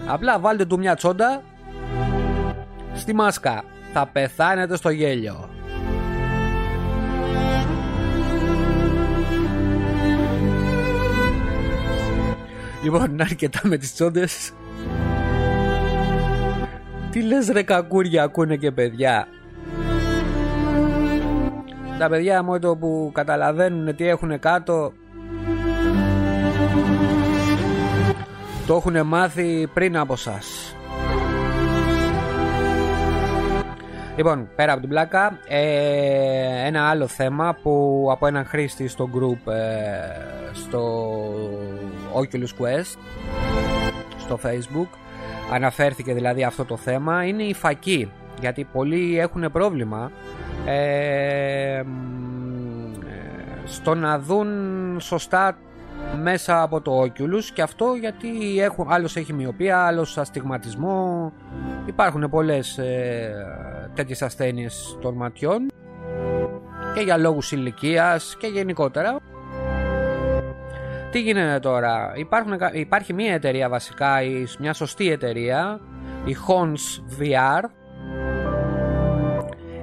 Απλά 0.05 0.39
βάλτε 0.39 0.65
του 0.65 0.77
μια 0.77 0.95
τσόντα 0.95 1.41
στη 2.93 3.13
μάσκα. 3.13 3.63
Θα 3.93 4.07
πεθάνετε 4.07 4.75
στο 4.75 4.89
γέλιο. 4.89 5.49
Λοιπόν, 12.83 13.21
αρκετά 13.21 13.59
με 13.63 13.77
τις 13.77 13.93
τσόντες. 13.93 14.51
Τι 17.11 17.21
λες 17.21 17.47
ρε 17.47 17.63
κακούρια 17.63 18.23
ακούνε 18.23 18.55
και 18.55 18.71
παιδιά 18.71 19.27
τα 22.03 22.09
παιδιά 22.09 22.43
μου 22.43 22.59
το 22.59 22.75
που 22.75 23.11
καταλαβαίνουν 23.13 23.95
τι 23.95 24.07
έχουν 24.07 24.39
κάτω. 24.39 24.93
Το 28.67 28.75
έχουν 28.75 29.05
μάθει 29.05 29.67
πριν 29.73 29.97
από 29.97 30.15
σας. 30.15 30.75
Λοιπόν, 34.15 34.49
πέρα 34.55 34.71
από 34.71 34.81
την 34.81 34.89
πλάκα, 34.89 35.39
ε, 35.47 36.67
ένα 36.67 36.89
άλλο 36.89 37.07
θέμα 37.07 37.57
που 37.61 38.07
από 38.11 38.27
έναν 38.27 38.45
χρήστη 38.45 38.87
στο 38.87 39.09
group 39.13 39.51
ε, 39.51 39.63
στο 40.53 41.03
Oculus 42.13 42.63
Quest 42.63 42.97
στο 44.17 44.39
facebook 44.43 44.97
αναφέρθηκε 45.53 46.13
δηλαδή 46.13 46.43
αυτό 46.43 46.65
το 46.65 46.77
θέμα 46.77 47.25
είναι 47.25 47.43
η 47.43 47.53
φακή. 47.53 48.11
Γιατί 48.39 48.63
πολλοί 48.63 49.19
έχουν 49.19 49.51
πρόβλημα 49.51 50.11
ε, 50.65 51.83
στο 53.65 53.95
να 53.95 54.19
δουν 54.19 54.49
σωστά 54.99 55.57
μέσα 56.21 56.61
από 56.61 56.81
το 56.81 57.01
Oculus 57.01 57.43
και 57.53 57.61
αυτό 57.61 57.93
γιατί 57.99 58.59
έχουν, 58.59 58.87
άλλος 58.89 59.15
έχει 59.15 59.33
μοιοπία, 59.33 59.85
άλλος 59.85 60.17
αστιγματισμό. 60.17 61.31
Υπάρχουν 61.85 62.29
πολλές 62.29 62.77
ε, 62.77 63.31
τέτοιες 63.93 64.21
ασθένειες 64.21 64.97
των 65.01 65.15
ματιών 65.15 65.67
και 66.95 67.01
για 67.01 67.17
λόγους 67.17 67.51
ηλικίας 67.51 68.35
και 68.39 68.47
γενικότερα. 68.47 69.17
Τι 71.11 71.21
γίνεται 71.21 71.59
τώρα; 71.59 72.13
Υπάρχουν, 72.15 72.53
υπάρχει 72.73 73.13
μια 73.13 73.33
εταιρεία 73.33 73.69
βασικά 73.69 74.17
μια 74.59 74.73
σωστή 74.73 75.11
εταιρεία 75.11 75.79
η 76.25 76.35
Hons 76.47 77.21
VR 77.21 77.63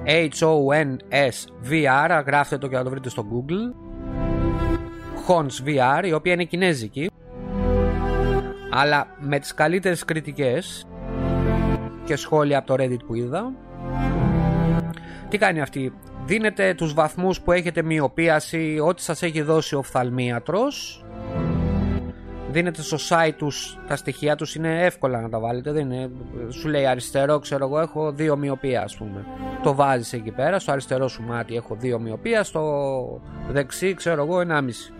H-O-N-S-V-R 0.05 1.71
Γράφτε 2.25 2.57
το 2.57 2.67
και 2.67 2.75
να 2.75 2.83
το 2.83 2.89
βρείτε 2.89 3.09
στο 3.09 3.25
Google 3.31 3.73
Hons 5.27 5.67
VR, 5.67 6.05
η 6.05 6.13
οποία 6.13 6.33
είναι 6.33 6.43
κινέζικη, 6.43 7.09
αλλά 8.69 9.07
με 9.19 9.39
τις 9.39 9.53
καλύτερες 9.53 10.05
κριτικές 10.05 10.85
και 12.05 12.15
σχόλια 12.15 12.57
από 12.57 12.67
το 12.67 12.83
Reddit 12.83 13.05
που 13.05 13.15
είδα. 13.15 13.53
Τι 15.29 15.37
κάνει 15.37 15.61
αυτή, 15.61 15.93
δίνετε 16.25 16.73
τους 16.73 16.93
βαθμούς 16.93 17.41
που 17.41 17.51
έχετε 17.51 17.81
μοιοπίαση, 17.81 18.79
ό,τι 18.83 19.01
σας 19.01 19.21
έχει 19.21 19.41
δώσει 19.41 19.75
ο 19.75 19.77
οφθαλμίατρος 19.77 21.05
δίνετε 22.51 22.81
στο 22.81 22.97
site 23.09 23.33
τους 23.37 23.77
τα 23.87 23.95
στοιχεία 23.95 24.35
τους 24.35 24.55
είναι 24.55 24.85
εύκολα 24.85 25.21
να 25.21 25.29
τα 25.29 25.39
βάλετε 25.39 25.71
δεν 25.71 25.91
είναι, 25.91 26.09
σου 26.49 26.67
λέει 26.67 26.85
αριστερό 26.85 27.39
ξέρω 27.39 27.65
εγώ 27.65 27.79
έχω 27.79 28.11
δύο 28.11 28.37
μοιοπία 28.37 28.81
ας 28.81 28.95
πούμε. 28.97 29.25
Το 29.63 29.75
βάζεις 29.75 30.13
εκεί 30.13 30.31
πέρα 30.31 30.59
στο 30.59 30.71
αριστερό 30.71 31.07
σου 31.07 31.23
μάτι 31.23 31.55
έχω 31.55 31.75
δύο 31.75 31.99
μοιοπία 31.99 32.43
στο 32.43 33.21
δεξί 33.49 33.93
ξέρω 33.93 34.23
εγώ 34.23 34.41
ενάμιση 34.41 34.93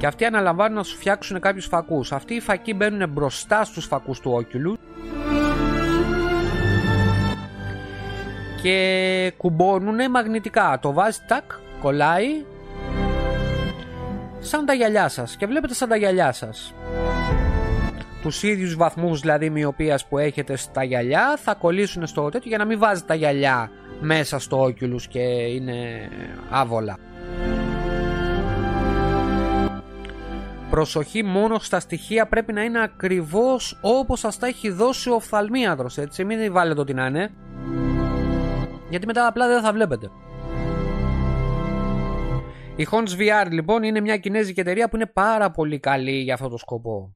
και 0.00 0.06
αυτοί 0.06 0.24
αναλαμβάνουν 0.24 0.76
να 0.76 0.82
σου 0.82 0.96
φτιάξουν 0.96 1.40
κάποιους 1.40 1.66
φακούς. 1.66 2.12
Αυτοί 2.12 2.34
οι 2.34 2.40
φακοί 2.40 2.74
μπαίνουν 2.74 3.08
μπροστά 3.08 3.64
στους 3.64 3.86
φακούς 3.86 4.20
του 4.20 4.46
Oculus 4.46 4.78
και 8.62 9.32
κουμπώνουν 9.36 10.10
μαγνητικά. 10.10 10.78
Το 10.82 10.92
βάζεις 10.92 11.26
τάκ 11.26 11.44
κολλάει 11.80 12.44
σαν 14.40 14.66
τα 14.66 14.72
γυαλιά 14.72 15.08
σας. 15.08 15.36
Και 15.36 15.46
βλέπετε 15.46 15.74
σαν 15.74 15.88
τα 15.88 15.96
γυαλιά 15.96 16.32
σας. 16.32 16.74
Τους 18.22 18.42
ίδιους 18.42 18.76
βαθμούς 18.76 19.20
δηλαδή 19.20 19.50
μοιοπίας 19.50 20.06
που 20.06 20.18
έχετε 20.18 20.56
στα 20.56 20.84
γυαλιά 20.84 21.36
θα 21.42 21.54
κολλήσουν 21.54 22.06
στο 22.06 22.28
τέτοιο 22.28 22.48
για 22.48 22.58
να 22.58 22.64
μην 22.64 22.78
βάζετε 22.78 23.06
τα 23.06 23.14
γυαλιά 23.14 23.70
μέσα 24.00 24.38
στο 24.38 24.64
Oculus 24.64 25.02
και 25.08 25.20
είναι 25.20 26.08
άβολα. 26.50 26.98
Προσοχή 30.70 31.22
μόνο 31.22 31.58
στα 31.58 31.80
στοιχεία 31.80 32.26
πρέπει 32.26 32.52
να 32.52 32.62
είναι 32.62 32.82
ακριβώς 32.82 33.78
όπως 33.80 34.20
σας 34.20 34.38
τα 34.38 34.46
έχει 34.46 34.70
δώσει 34.70 35.10
ο 35.10 35.14
οφθαλμίατρος 35.14 35.98
έτσι. 35.98 36.24
Μην 36.24 36.52
βάλετε 36.52 36.80
ό,τι 36.80 36.94
να 36.94 37.06
είναι 37.06 37.30
γιατί 38.90 39.06
μετά 39.06 39.26
απλά 39.26 39.48
δεν 39.48 39.62
θα 39.62 39.72
βλέπετε 39.72 40.10
η 42.80 42.86
Hons 42.90 43.18
VR 43.18 43.50
λοιπόν 43.50 43.82
είναι 43.82 44.00
μια 44.00 44.16
κινέζικη 44.16 44.60
εταιρεία 44.60 44.88
που 44.88 44.96
είναι 44.96 45.06
πάρα 45.06 45.50
πολύ 45.50 45.78
καλή 45.78 46.10
για 46.10 46.34
αυτό 46.34 46.48
το 46.48 46.56
σκοπό. 46.56 47.14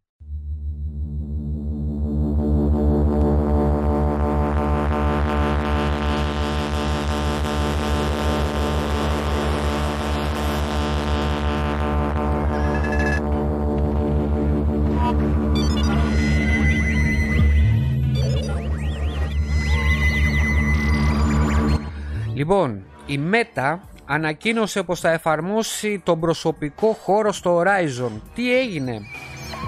Λοιπόν, 22.34 22.84
η 23.06 23.20
Meta 23.32 23.76
ανακοίνωσε 24.06 24.82
πως 24.82 25.00
θα 25.00 25.10
εφαρμόσει 25.10 26.02
τον 26.04 26.20
προσωπικό 26.20 26.96
χώρο 27.02 27.32
στο 27.32 27.60
Horizon. 27.60 28.20
Τι 28.34 28.58
έγινε; 28.58 29.00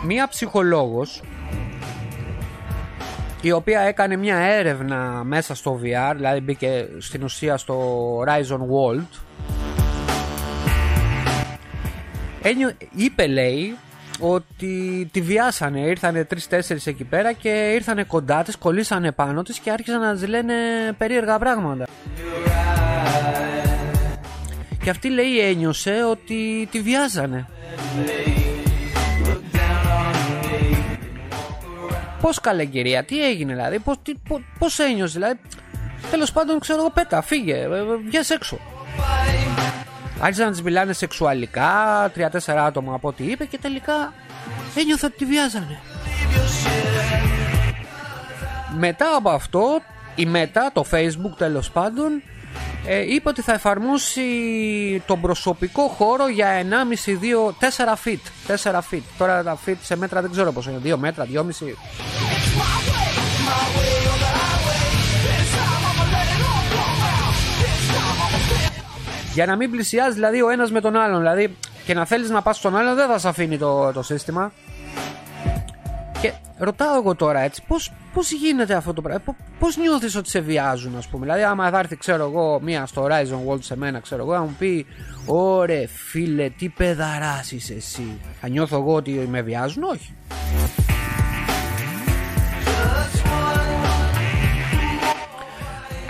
Μία 0.05 0.29
ψυχολόγος 0.29 1.23
η 3.41 3.53
οποία 3.53 3.81
έκανε 3.81 4.17
μια 4.17 4.37
έρευνα 4.37 5.23
μέσα 5.25 5.55
στο 5.55 5.81
VR, 5.83 6.13
δηλαδή 6.15 6.41
μπήκε 6.41 6.89
στην 6.99 7.23
ουσία 7.23 7.57
στο 7.57 8.19
Horizon 8.21 8.59
World 8.59 9.27
είπε 12.97 13.27
λέει 13.27 13.77
ότι 14.21 15.09
τη 15.13 15.21
βιάσανε, 15.21 15.81
ήρθανε 15.81 16.25
τρει-τέσσερι 16.25 16.81
εκεί 16.85 17.05
πέρα 17.05 17.33
και 17.33 17.73
ήρθανε 17.75 18.05
κοντά 18.05 18.43
της, 18.43 18.57
κολλήσανε 18.57 19.13
πάνω 19.13 19.43
της 19.43 19.59
και 19.59 19.71
άρχισαν 19.71 20.01
να 20.01 20.13
της 20.13 20.29
λένε 20.29 20.55
περίεργα 20.99 21.39
πράγματα. 21.39 21.87
Και 24.87 24.93
αυτή 24.93 25.11
λέει 25.11 25.39
ένιωσε 25.39 26.05
ότι 26.11 26.69
τη 26.71 26.81
βιάζανε. 26.81 27.47
Πώς 32.21 32.41
καλέ 32.41 32.65
κυρία, 32.65 33.05
τι 33.05 33.25
έγινε 33.25 33.55
δηλαδή, 33.55 33.79
πώς, 33.79 33.97
τι, 34.03 34.13
πώς, 34.59 34.79
ένιωσε 34.79 35.13
δηλαδή. 35.13 35.39
Τέλος 36.11 36.33
πάντων 36.33 36.61
ξέρω 36.61 36.79
εγώ 36.79 36.91
πέτα, 36.91 37.23
φύγε, 37.23 37.55
ε, 37.55 37.63
ε, 37.63 37.83
βγες 38.07 38.31
έξω. 38.31 38.59
Άρχισαν 40.21 40.45
να 40.47 40.51
τις 40.51 40.63
μιλάνε 40.63 40.93
σεξουαλικά, 40.93 41.71
τρία-τέσσερα 42.15 42.65
άτομα 42.65 42.95
από 42.95 43.09
ό,τι 43.09 43.25
είπε 43.25 43.45
και 43.45 43.59
τελικά 43.59 44.13
ένιωθε 44.77 45.07
ότι 45.07 45.17
τη 45.17 45.25
βιάζανε. 45.25 45.79
Μετά 48.79 49.17
από 49.17 49.31
αυτό, 49.31 49.81
η 50.15 50.27
μετά, 50.27 50.71
το 50.73 50.85
facebook 50.91 51.37
τέλος 51.37 51.71
πάντων, 51.71 52.23
ε, 52.87 53.15
είπε 53.15 53.29
ότι 53.29 53.43
θα 53.43 53.53
εφαρμόσει 53.53 54.23
τον 55.07 55.21
προσωπικό 55.21 55.83
χώρο 55.83 56.29
για 56.29 56.63
1,5-2, 56.63 57.55
4 57.77 57.95
feet. 58.05 58.55
4 58.63 58.79
feet. 58.91 59.03
Τώρα 59.19 59.43
τα 59.43 59.59
feet 59.67 59.77
σε 59.83 59.97
μέτρα 59.97 60.21
δεν 60.21 60.31
ξέρω 60.31 60.53
πόσο 60.53 60.71
είναι. 60.71 60.95
2 60.95 60.99
μέτρα, 60.99 61.27
2,5. 61.33 61.41
Για 69.33 69.47
να 69.47 69.57
μην 69.57 69.71
πλησιάζει 69.71 70.15
δηλαδή 70.15 70.43
ο 70.43 70.51
ένας 70.51 70.71
με 70.71 70.81
τον 70.81 70.97
άλλον. 70.97 71.19
Δηλαδή 71.19 71.57
και 71.87 71.95
να 71.95 72.05
θέλεις 72.05 72.31
να 72.31 72.43
πας 72.43 72.57
στον 72.57 72.77
άλλον 72.77 72.95
δεν 72.95 73.09
θα 73.09 73.19
σε 73.19 73.29
αφήνει 73.29 73.59
το, 73.59 73.93
το 73.93 74.03
σύστημα. 74.03 74.53
Και 76.59 76.65
ρωτάω 76.65 76.97
εγώ 76.97 77.15
τώρα 77.15 77.41
έτσι, 77.41 77.63
πώς, 77.67 77.93
πώς 78.15 78.33
γίνεται 78.33 78.75
αυτό 78.75 78.93
το 78.93 79.03
πράγμα, 79.03 79.37
πώς 79.59 79.77
νιώθεις 79.77 80.17
ότι 80.17 80.29
σε 80.29 80.41
βιάζουν 80.41 80.97
ας 80.97 81.07
πούμε, 81.07 81.25
δηλαδή 81.25 81.43
άμα 81.43 81.71
θα 81.71 81.79
έρθει 81.79 81.97
ξέρω 81.97 82.25
εγώ 82.25 82.61
μία 82.61 82.87
στο 82.87 83.05
Horizon 83.05 83.53
World 83.53 83.63
σε 83.63 83.77
μένα 83.77 84.01
ξέρω 84.01 84.23
εγώ, 84.23 84.33
να 84.33 84.41
μου 84.41 84.55
πει 84.59 84.87
ωρε 85.27 85.87
φίλε 85.87 86.49
τι 86.49 86.69
παιδαράς 86.69 87.53
είσαι 87.53 87.75
εσύ, 87.75 88.21
θα 88.41 88.49
νιώθω 88.49 88.77
εγώ 88.77 88.95
ότι 88.95 89.11
με 89.31 89.43
βιάζουν, 89.43 89.83
όχι. 89.83 90.15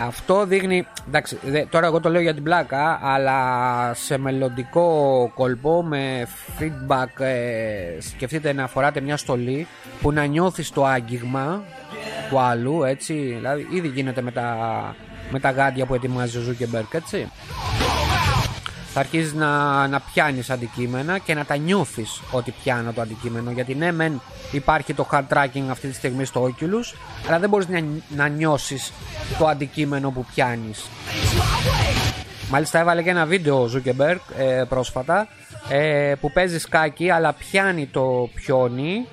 Αυτό 0.00 0.46
δείχνει. 0.46 0.86
Εντάξει, 1.08 1.38
τώρα 1.70 1.86
εγώ 1.86 2.00
το 2.00 2.08
λέω 2.08 2.20
για 2.20 2.34
την 2.34 2.42
πλάκα, 2.42 2.98
αλλά 3.02 3.94
σε 3.94 4.18
μελλοντικό 4.18 5.30
κολπό 5.34 5.82
με 5.82 6.26
feedback 6.58 7.20
ε, 7.20 8.00
σκεφτείτε 8.00 8.52
να 8.52 8.66
φοράτε 8.66 9.00
μια 9.00 9.16
στολή 9.16 9.66
που 10.00 10.12
να 10.12 10.24
νιώθει 10.24 10.72
το 10.72 10.84
άγγιγμα 10.84 11.62
του 12.30 12.38
άλλου, 12.38 12.84
έτσι. 12.84 13.14
Δηλαδή, 13.14 13.66
ήδη 13.70 13.88
γίνεται 13.88 14.22
με 14.22 14.30
τα, 14.30 14.56
με 15.30 15.40
τα 15.40 15.50
γάντια 15.50 15.86
που 15.86 15.94
ετοιμάζει 15.94 16.38
ο 16.38 16.40
Ζούκερμπεργκ, 16.40 16.94
έτσι 16.94 17.30
θα 18.98 19.02
αρχίσει 19.04 19.36
να, 19.36 19.86
να 19.86 20.00
πιάνεις 20.00 20.50
αντικείμενα 20.50 21.18
και 21.18 21.34
να 21.34 21.44
τα 21.44 21.56
νιώθεις 21.56 22.22
ότι 22.30 22.54
πιάνω 22.62 22.92
το 22.92 23.00
αντικείμενο. 23.00 23.50
Γιατί 23.50 23.74
ναι, 23.74 23.92
μεν 23.92 24.20
υπάρχει 24.52 24.94
το 24.94 25.08
hand 25.12 25.24
tracking 25.32 25.64
αυτή 25.70 25.88
τη 25.88 25.94
στιγμή 25.94 26.24
στο 26.24 26.42
Oculus, 26.42 26.96
αλλά 27.28 27.38
δεν 27.38 27.48
μπορείς 27.48 27.68
να, 27.68 27.84
να 28.16 28.28
νιώσεις 28.28 28.92
το 29.38 29.46
αντικείμενο 29.46 30.10
που 30.10 30.26
πιάνεις. 30.34 30.86
Μάλιστα 32.50 32.78
έβαλε 32.78 33.02
και 33.02 33.10
ένα 33.10 33.26
βίντεο 33.26 33.62
ο 33.62 33.70
Zuckerberg 33.74 34.18
ε, 34.36 34.62
πρόσφατα 34.68 35.28
ε, 35.68 36.14
που 36.20 36.32
παίζει 36.32 36.58
σκάκι 36.58 37.10
αλλά 37.10 37.32
πιάνει 37.32 37.86
το 37.86 38.28
πιόνι 38.34 39.06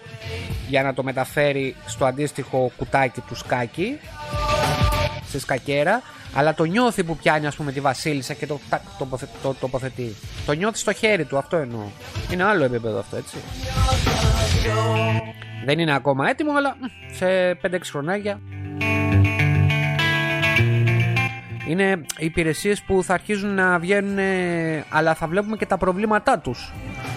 για 0.68 0.84
να 0.84 0.94
το 0.94 1.04
μεταφέρει 1.04 1.76
στο 1.86 2.06
αντίστοιχο 2.06 2.72
κουτάκι 2.78 3.22
του 3.22 3.36
σκάκι 3.36 4.00
στη 5.28 5.40
σκακέρα 5.40 6.02
αλλά 6.34 6.54
το 6.54 6.64
νιώθει 6.64 7.04
που 7.04 7.18
πιάνει, 7.18 7.48
ας 7.48 7.56
πούμε, 7.56 7.72
τη 7.72 7.80
Βασίλισσα 7.80 8.34
και 8.34 8.48
το, 8.48 8.60
το, 8.98 9.06
το, 9.06 9.20
το 9.42 9.54
τοποθετεί. 9.54 10.16
Το 10.46 10.52
νιώθει 10.52 10.78
στο 10.78 10.94
χέρι 10.94 11.26
του, 11.26 11.38
αυτό 11.38 11.58
εννοώ. 11.58 11.84
Είναι 12.32 12.44
άλλο 12.44 12.64
επίπεδο 12.64 13.00
αυτό, 13.00 13.16
έτσι. 13.16 13.38
Δεν 15.66 15.80
είναι 15.80 15.96
ακόμα 15.96 16.30
έτοιμο, 16.30 16.52
αλλά 16.58 16.76
σε 17.12 17.52
5-6 17.52 17.80
χρονάκια. 17.84 18.40
Είναι 21.68 22.02
υπηρεσίες 22.18 22.82
που 22.82 23.04
θα 23.04 23.14
αρχίζουν 23.14 23.54
να 23.54 23.80
βγαίνουν 23.80 24.18
αλλά 24.90 25.14
θα 25.14 25.28
βλέπουμε 25.28 25.58
και 25.58 25.66
τα 25.66 25.78
προβλήματά 25.78 26.40
τους 26.40 26.74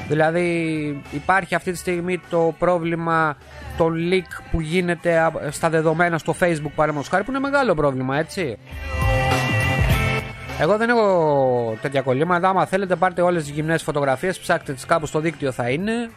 δηλαδή 0.09 1.03
υπάρχει 1.11 1.55
αυτή 1.55 1.73
τη 1.73 1.79
στιγμή 1.79 2.21
το 2.31 2.55
πρόβλημα 2.59 3.37
το 3.77 3.91
leak 4.11 4.43
που 4.51 4.61
γίνεται 4.61 5.31
στα 5.51 5.71
δεδομένα 5.71 6.19
στο 6.19 6.35
facebook 6.41 6.73
παραδείγματος 6.75 7.09
χάρη 7.09 7.25
που 7.25 7.31
είναι 7.31 7.41
μεγάλο 7.41 7.75
πρόβλημα 7.75 8.19
έτσι 8.19 8.59
εγώ 10.59 10.77
δεν 10.77 10.89
έχω 10.89 11.79
τέτοια 11.83 12.01
κολλήματα. 12.03 12.49
Άμα 12.49 12.67
θέλετε, 12.67 12.97
πάρτε 12.97 13.23
όλες 13.23 13.45
τις 13.45 13.53
γυμνές 13.53 13.83
φωτογραφίες, 13.83 14.39
ψάξτε 14.39 14.73
τις 14.73 14.87
κάπου 14.87 15.07
στο 15.07 15.21
δίκτυο 15.21 15.53
θα 15.53 15.71
είναι 15.71 16.11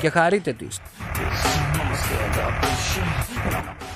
και 0.00 0.10
χαρείτε 0.10 0.52
τις. 0.52 0.80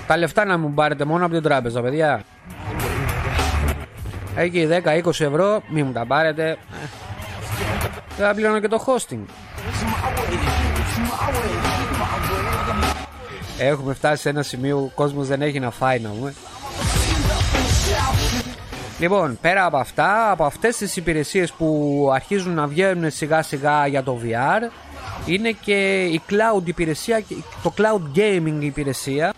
Τα 0.06 0.16
λεφτά 0.16 0.44
να 0.44 0.58
μου 0.58 0.72
πάρετε 0.72 1.04
μόνο 1.04 1.24
από 1.24 1.34
την 1.34 1.42
τράπεζα, 1.42 1.82
παιδιά. 1.82 2.22
Εκεί 4.36 4.68
10-20 4.84 5.06
ευρώ, 5.06 5.62
μην 5.68 5.86
μου 5.86 5.92
τα 5.92 6.06
πάρετε. 6.06 6.56
Δεν 8.20 8.28
θα 8.28 8.34
πληρώνω 8.34 8.60
και 8.60 8.68
το 8.68 8.84
hosting. 8.86 9.24
Έχουμε 13.58 13.94
φτάσει 13.94 14.22
σε 14.22 14.28
ένα 14.28 14.42
σημείο 14.42 14.76
που 14.76 14.84
ο 14.84 14.92
κόσμος 14.94 15.26
δεν 15.26 15.42
έχει 15.42 15.60
να 15.60 15.70
φάει 15.70 15.98
να 16.00 16.08
πούμε. 16.08 16.34
Λοιπόν, 18.98 19.38
πέρα 19.40 19.64
από 19.64 19.76
αυτά, 19.76 20.30
από 20.30 20.44
αυτές 20.44 20.76
τις 20.76 20.96
υπηρεσίες 20.96 21.52
που 21.52 22.10
αρχίζουν 22.14 22.54
να 22.54 22.66
βγαίνουν 22.66 23.10
σιγά 23.10 23.42
σιγά 23.42 23.86
για 23.86 24.02
το 24.02 24.20
VR, 24.24 24.70
είναι 25.26 25.50
και 25.50 26.04
η 26.04 26.20
cloud 26.28 26.62
υπηρεσία, 26.64 27.22
το 27.62 27.72
cloud 27.76 28.18
gaming 28.18 28.58
υπηρεσία, 28.60 29.32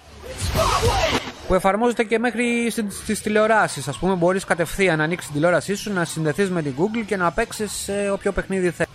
που 1.53 1.59
εφαρμόζεται 1.59 2.05
και 2.05 2.19
μέχρι 2.19 2.73
στις 3.03 3.23
τηλεοράσεις. 3.23 3.89
Ας 3.89 3.99
πούμε 3.99 4.15
μπορείς 4.15 4.45
κατευθείαν 4.45 4.99
να 4.99 5.05
ανοίξεις 5.05 5.27
την 5.27 5.35
τηλεόρασή 5.35 5.75
σου, 5.75 5.93
να 5.93 6.05
συνδεθείς 6.05 6.51
με 6.51 6.63
την 6.63 6.75
Google 6.79 7.05
και 7.07 7.17
να 7.17 7.33
παίξεις 7.33 7.73
σε 7.73 8.11
όποιο 8.11 8.33
παιχνίδι 8.33 8.71
θέλεις. 8.71 8.93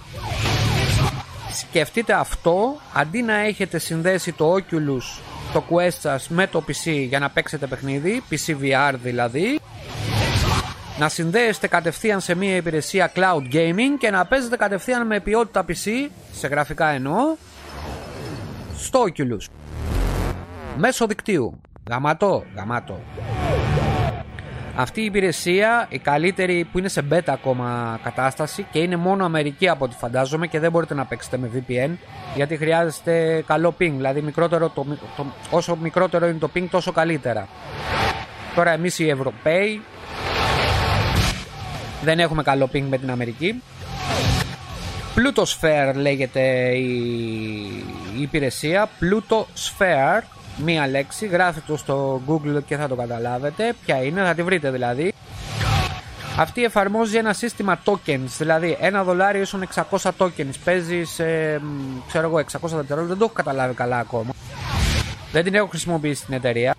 Σκεφτείτε 1.60 2.14
αυτό, 2.14 2.80
αντί 2.94 3.22
να 3.22 3.38
έχετε 3.38 3.78
συνδέσει 3.80 4.32
το 4.32 4.54
Oculus, 4.54 5.22
το 5.54 5.64
Quest 5.70 5.98
σας 6.00 6.30
με 6.30 6.48
το 6.48 6.64
PC 6.68 7.06
για 7.08 7.20
να 7.20 7.30
παίξετε 7.30 7.68
παιχνίδι, 7.68 8.24
PC 8.30 8.56
VR 8.62 8.94
δηλαδή, 9.04 9.60
να 11.00 11.10
συνδέεστε 11.10 11.68
κατευθείαν 11.68 12.22
σε 12.22 12.36
μια 12.36 12.56
υπηρεσία 12.56 13.12
cloud 13.16 13.54
gaming 13.54 13.98
και 14.00 14.10
να 14.10 14.26
παίζετε 14.26 14.56
κατευθείαν 14.56 15.08
με 15.08 15.20
ποιότητα 15.20 15.66
PC, 15.68 16.10
σε 16.34 16.48
γραφικά 16.48 16.88
εννοώ, 16.88 17.36
στο 18.78 19.04
Oculus. 19.04 19.46
Μέσω 20.78 21.08
δικτύου. 21.08 21.62
Γαμάτο, 21.90 22.44
γαμάτο. 22.56 23.00
Αυτή 24.76 25.02
η 25.02 25.06
υπηρεσία, 25.06 25.86
η 25.90 25.98
καλύτερη 25.98 26.68
που 26.72 26.80
είναι 26.80 26.88
σε 26.88 27.04
beta 27.12 27.22
ακόμα 27.26 28.00
κατάσταση 28.04 28.66
και 28.72 28.80
είναι 28.80 28.96
μόνο 28.96 29.26
Αμερική 29.26 29.70
από 29.70 29.86
ό,τι 29.86 29.96
φαντάζομαι 29.96 30.48
και 30.48 30.60
δεν 30.60 30.72
μπορείτε 30.72 30.94
να 30.94 31.06
παίξετε 31.06 31.38
με 31.38 31.50
VPN 31.54 31.92
γιατί 32.36 32.58
χρειάζεστε 32.58 33.44
καλό 33.48 33.76
ping, 33.80 33.92
δηλαδή 33.96 34.22
μικρότερο 34.22 34.70
το, 34.70 34.86
το, 35.16 35.26
όσο 35.50 35.76
μικρότερο 35.76 36.28
είναι 36.28 36.38
το 36.38 36.50
ping 36.56 36.68
τόσο 36.72 36.92
καλύτερα. 36.92 37.48
Τώρα 38.56 38.72
εμείς 38.72 39.00
οι 39.00 39.10
Ευρωπαίοι 39.10 39.82
δεν 42.04 42.20
έχουμε 42.20 42.44
καλό 42.44 42.70
ping 42.74 42.84
με 42.90 42.98
την 42.98 43.12
Αμερική. 43.12 43.62
Pluto 45.16 45.44
Sphere 45.44 45.94
λέγεται 45.96 46.42
η, 46.76 46.86
η 48.18 48.22
υπηρεσία. 48.22 48.90
Pluto 49.02 49.38
Sphere, 49.40 50.22
μία 50.58 50.88
λέξη. 50.88 51.26
Γράφετε 51.28 51.66
το 51.68 51.78
στο 51.78 52.22
Google 52.28 52.64
και 52.66 52.78
θα 52.78 52.88
το 52.88 52.96
καταλάβετε. 52.96 53.74
Ποια 53.86 54.04
είναι, 54.04 54.24
θα 54.24 54.34
τη 54.34 54.44
βρείτε 54.44 54.72
δηλαδή. 54.72 55.14
Αυτή 56.38 56.64
εφαρμόζει 56.64 57.18
ένα 57.18 57.34
σύστημα 57.34 57.80
tokens, 57.86 58.30
δηλαδή 58.38 58.78
ένα 58.80 59.04
δολάριο 59.04 59.42
ίσον 59.42 59.68
600 59.90 60.12
tokens. 60.18 60.54
Παίζει 60.64 61.04
σε, 61.04 61.26
ξέρω 62.08 62.28
εγώ, 62.28 62.38
600 62.38 62.44
δευτερόλεπτα. 62.62 63.08
Δεν 63.08 63.18
το 63.18 63.24
έχω 63.24 63.34
καταλάβει 63.34 63.74
καλά 63.74 63.98
ακόμα. 63.98 64.32
Δεν 65.32 65.44
την 65.44 65.56
έχω 65.56 65.68
χρησιμοποιήσει 65.68 66.22
στην 66.22 66.34
εταιρεία. 66.34 66.76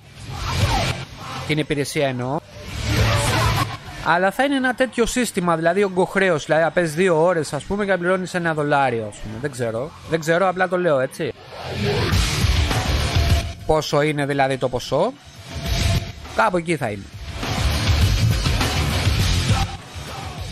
Την 1.47 1.59
υπηρεσία 1.59 2.09
εννοώ. 2.09 2.39
Αλλά 4.05 4.31
θα 4.31 4.45
είναι 4.45 4.57
ένα 4.57 4.75
τέτοιο 4.75 5.07
σύστημα, 5.07 5.57
δηλαδή 5.57 5.85
ογκοχρέος. 5.85 6.45
Δηλαδή, 6.45 6.63
να 6.63 6.71
παίζεις 6.71 6.95
δύο 6.95 7.23
ώρες, 7.25 7.53
ας 7.53 7.65
πούμε, 7.65 7.85
και 7.85 7.91
να 7.91 7.99
πληρώνεις 7.99 8.35
ένα 8.35 8.55
δολάριο, 8.55 9.07
ας 9.11 9.17
πούμε. 9.17 9.35
Δεν 9.41 9.51
ξέρω. 9.51 9.91
Δεν 10.11 10.21
ξέρω, 10.21 10.49
απλά 10.49 10.69
το 10.69 10.79
λέω 10.79 11.01
έτσι. 11.01 11.33
Πόσο 13.69 14.03
είναι 14.03 14.27
δηλαδή 14.27 14.57
το 14.57 14.69
ποσό. 14.69 15.13
Κάπου 16.37 16.57
εκεί 16.57 16.77
θα 16.77 16.91
είναι. 16.91 17.03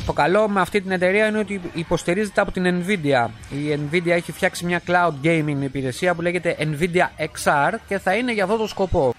Το 0.06 0.12
καλό 0.12 0.48
με 0.48 0.60
αυτή 0.60 0.80
την 0.80 0.90
εταιρεία 0.90 1.26
είναι 1.26 1.38
ότι 1.38 1.60
υποστηρίζεται 1.74 2.40
από 2.40 2.50
την 2.52 2.64
Nvidia. 2.84 3.28
Η 3.50 3.78
Nvidia 3.90 4.08
έχει 4.08 4.32
φτιάξει 4.32 4.64
μια 4.64 4.80
cloud 4.86 5.12
gaming 5.26 5.62
υπηρεσία 5.62 6.14
που 6.14 6.22
λέγεται 6.22 6.56
Nvidia 6.58 7.24
XR 7.44 7.72
και 7.88 7.98
θα 7.98 8.14
είναι 8.14 8.32
για 8.32 8.44
αυτό 8.44 8.56
το 8.56 8.66
σκοπό. 8.66 9.14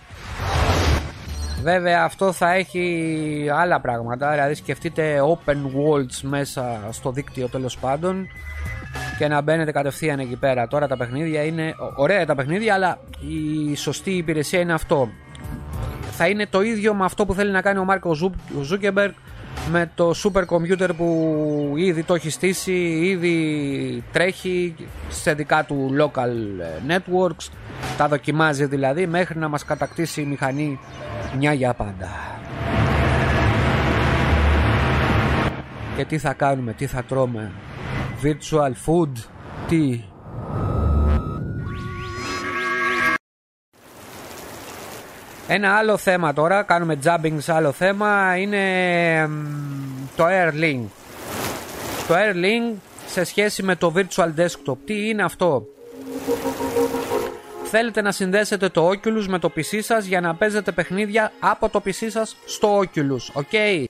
Βέβαια 1.62 2.04
αυτό 2.04 2.32
θα 2.32 2.54
έχει 2.54 3.48
άλλα 3.54 3.80
πράγματα, 3.80 4.32
δηλαδή 4.32 4.54
σκεφτείτε 4.54 5.20
open 5.22 5.56
worlds 5.56 6.20
μέσα 6.22 6.80
στο 6.92 7.12
δίκτυο 7.12 7.48
τέλος 7.48 7.78
πάντων 7.78 8.28
και 9.18 9.28
να 9.28 9.42
μπαίνετε 9.42 9.72
κατευθείαν 9.72 10.20
εκεί 10.20 10.36
πέρα. 10.36 10.68
Τώρα 10.68 10.88
τα 10.88 10.98
παιχνίδια 10.98 11.44
είναι 11.44 11.76
ωραία 11.96 12.26
τα 12.26 12.36
παιχνίδια, 12.36 12.74
αλλά 12.74 13.00
η 13.20 13.76
σωστή 13.76 14.12
υπηρεσία 14.12 14.60
είναι 14.60 14.74
αυτό. 14.74 15.10
Θα 16.12 16.28
είναι 16.28 16.48
το 16.50 16.62
ίδιο 16.62 16.94
με 16.94 17.06
αυτό 17.06 17.26
που 17.26 17.34
θέλει 17.34 17.52
να 17.52 17.62
κάνει 17.62 17.80
ο 17.80 17.84
Μαρκ 17.84 18.16
Ζούκερμπεργκ 18.62 19.14
με 19.72 19.92
το 19.96 20.14
super 20.24 20.44
computer 20.46 20.90
που 20.98 21.74
ήδη 21.78 22.04
το 22.04 22.14
έχει 22.14 22.30
στήσει, 22.30 22.74
ήδη 23.04 24.04
τρέχει 24.12 24.76
σε 25.10 25.34
δικά 25.34 25.64
του 25.64 25.96
local 26.00 26.62
networks, 26.88 27.52
τα 27.98 28.08
δοκιμάζει 28.08 28.66
δηλαδή 28.66 29.08
μέχρι 29.08 29.40
να 29.40 29.48
μας 29.48 29.66
κατακτήσει 29.66 30.22
η 30.22 30.26
μηχανή 30.26 30.80
μια 31.38 31.54
για 31.54 31.74
πάντα. 31.74 32.10
Και 35.98 36.06
τι 36.06 36.18
θα 36.18 36.34
κάνουμε, 36.34 36.74
τι 36.74 36.86
θα 36.86 37.04
τρώμε, 37.04 37.52
virtual 38.24 38.72
food, 38.86 39.12
τι... 39.68 40.02
Ένα 45.48 45.78
άλλο 45.78 45.98
θέμα 45.98 46.34
τώρα, 46.34 46.64
κάνουμε 46.64 47.00
jumping 47.04 47.36
σε 47.38 47.54
άλλο 47.54 47.72
θέμα, 47.72 48.38
είναι 48.38 49.30
το 50.16 50.26
Airlink. 50.28 50.84
Το 52.08 52.14
Airlink 52.14 52.76
σε 53.08 53.24
σχέση 53.24 53.64
με 53.64 53.76
το 53.76 53.94
Virtual 53.96 54.34
Desktop. 54.38 54.78
Τι 54.86 55.10
είναι 55.10 55.24
αυτό; 55.24 55.66
Θέλετε 57.70 58.02
να 58.02 58.12
συνδέσετε 58.12 58.70
το 58.70 58.90
Oculus 58.90 59.26
με 59.28 59.40
το 59.40 59.52
PC 59.56 59.80
σας 59.82 60.06
για 60.06 60.22
να 60.22 60.36
παίζετε 60.36 60.72
παιχνίδια 60.72 61.32
από 61.40 61.70
το 61.70 61.82
PC 61.86 62.08
σας 62.10 62.36
στο 62.46 62.80
Oculus. 62.80 63.32
Ok; 63.34 63.46
Okay? 63.52 63.86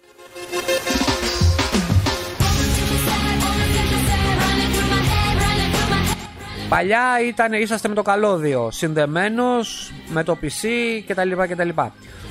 Παλιά 6.70 7.22
ήταν, 7.28 7.54
είσαστε 7.54 7.88
με 7.88 7.96
το 7.96 8.02
καλώδιο 8.02 8.72
συνδεμένος 8.72 9.94
με 10.10 10.24
το 10.24 10.38
PC 10.42 10.68
κτλ. 11.08 11.32
κτλ. 11.50 11.70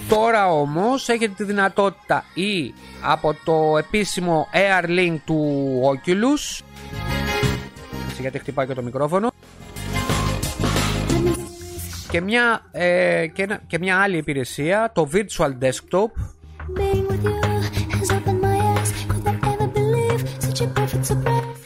Τώρα 0.08 0.50
όμως 0.52 1.08
έχετε 1.08 1.32
τη 1.36 1.44
δυνατότητα 1.44 2.24
ή 2.34 2.74
από 3.02 3.36
το 3.44 3.78
επίσημο 3.78 4.48
Airlink 4.52 5.16
του 5.24 5.80
Oculus 5.84 6.64
γιατί 8.20 8.38
χτυπάει 8.38 8.66
και 8.66 8.74
το 8.74 8.82
μικρόφωνο 8.82 9.30
και 12.10 12.20
μια, 12.20 12.60
ε, 12.72 13.26
και, 13.26 13.58
και 13.66 13.78
μια 13.78 13.98
άλλη 13.98 14.16
υπηρεσία 14.16 14.90
το 14.94 15.08
Virtual 15.12 15.52
Desktop 15.64 16.10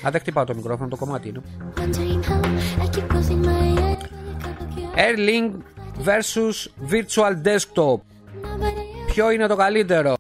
Α, 0.06 0.10
δεν 0.10 0.20
χτυπάω 0.20 0.44
το 0.44 0.54
μικρόφωνο, 0.54 0.88
το 0.88 0.96
κομμάτι 0.96 1.28
είναι. 1.28 1.40
Airlink 4.96 5.52
versus 6.04 6.90
Virtual 6.90 7.34
Desktop. 7.46 8.00
Ποιο 9.06 9.30
είναι 9.30 9.46
το 9.46 9.56
καλύτερο; 9.56 10.14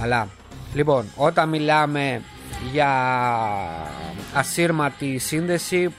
Καλά. 0.00 0.28
Λοιπόν, 0.74 1.04
όταν 1.16 1.48
μιλάμε 1.48 2.22
για 2.72 2.90
ασύρματη 4.34 5.18
σύνδεση, 5.18 5.94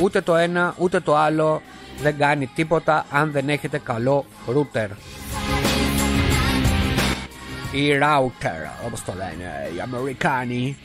ούτε 0.00 0.20
το 0.20 0.36
ένα 0.36 0.74
ούτε 0.78 1.00
το 1.00 1.16
άλλο 1.16 1.62
δεν 2.02 2.18
κάνει 2.18 2.46
τίποτα 2.54 3.06
αν 3.10 3.30
δεν 3.30 3.48
έχετε 3.48 3.78
καλό 3.78 4.24
router 4.48 4.88
ή 7.74 7.98
router 8.02 8.86
όπως 8.86 9.04
το 9.04 9.12
λένε 9.12 9.70
οι 9.76 9.80
Αμερικάνοι 9.80 10.76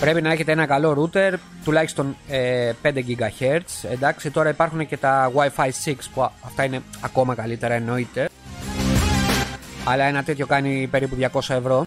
Πρέπει 0.00 0.22
να 0.22 0.32
έχετε 0.32 0.52
ένα 0.52 0.66
καλό 0.66 1.10
router, 1.12 1.34
τουλάχιστον 1.64 2.16
5 2.28 2.32
ε, 2.32 2.72
GHz. 2.82 3.90
Εντάξει, 3.90 4.30
τώρα 4.30 4.48
υπάρχουν 4.48 4.86
και 4.86 4.96
τα 4.96 5.32
Wi-Fi 5.34 5.68
6 5.84 5.94
που 6.14 6.22
αυτά 6.22 6.64
είναι 6.64 6.82
ακόμα 7.00 7.34
καλύτερα 7.34 7.74
εννοείται. 7.74 8.28
Αλλά 9.84 10.04
ένα 10.04 10.22
τέτοιο 10.22 10.46
κάνει 10.46 10.88
περίπου 10.90 11.16
200 11.32 11.40
ευρώ. 11.48 11.86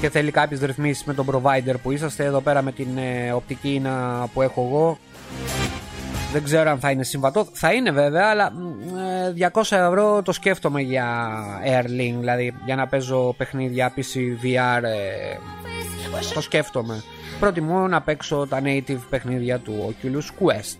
Και 0.00 0.10
θέλει 0.10 0.30
κάποιες 0.30 0.60
ρυθμίσεις 0.60 1.04
με 1.04 1.14
τον 1.14 1.26
provider 1.30 1.74
που 1.82 1.90
είσαστε. 1.90 2.24
Εδώ 2.24 2.40
πέρα 2.40 2.62
με 2.62 2.72
την 2.72 2.98
ε, 2.98 3.32
οπτική 3.32 3.82
που 4.32 4.42
έχω 4.42 4.66
εγώ 4.66 4.98
δεν 6.32 6.44
ξέρω 6.44 6.70
αν 6.70 6.78
θα 6.78 6.90
είναι 6.90 7.02
συμβατό. 7.02 7.46
Θα 7.52 7.72
είναι 7.72 7.90
βέβαια, 7.90 8.28
αλλά 8.28 8.52
200 9.52 9.62
ε, 9.70 9.76
ευρώ 9.76 10.22
το 10.22 10.32
σκέφτομαι 10.32 10.80
για 10.80 11.28
Airlink, 11.64 12.14
δηλαδή 12.18 12.54
για 12.64 12.76
να 12.76 12.86
παίζω 12.86 13.34
παιχνίδια 13.36 13.92
PC 13.96 14.16
VR. 14.44 14.82
Ε, 14.82 15.36
το 16.34 16.40
σκέφτομαι. 16.40 17.02
Προτιμώ 17.40 17.88
να 17.88 18.00
παίξω 18.00 18.46
τα 18.48 18.60
native 18.64 19.00
παιχνίδια 19.10 19.58
του 19.58 19.94
Oculus 19.94 20.44
Quest. 20.44 20.76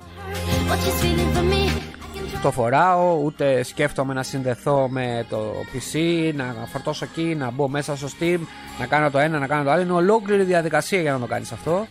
το 2.42 2.50
φοράω, 2.50 3.20
ούτε 3.24 3.62
σκέφτομαι 3.62 4.14
να 4.14 4.22
συνδεθώ 4.22 4.88
με 4.88 5.26
το 5.28 5.52
PC, 5.72 5.98
να 6.34 6.54
φορτώσω 6.72 7.04
εκεί, 7.04 7.34
να 7.34 7.50
μπω 7.50 7.68
μέσα 7.68 7.96
στο 7.96 8.08
Steam, 8.18 8.38
να 8.78 8.86
κάνω 8.86 9.10
το 9.10 9.18
ένα, 9.18 9.38
να 9.38 9.46
κάνω 9.46 9.64
το 9.64 9.70
άλλο. 9.70 9.82
Είναι 9.82 9.92
ολόκληρη 9.92 10.42
διαδικασία 10.42 11.00
για 11.00 11.12
να 11.12 11.18
το 11.18 11.26
κάνεις 11.26 11.52
αυτό. 11.52 11.86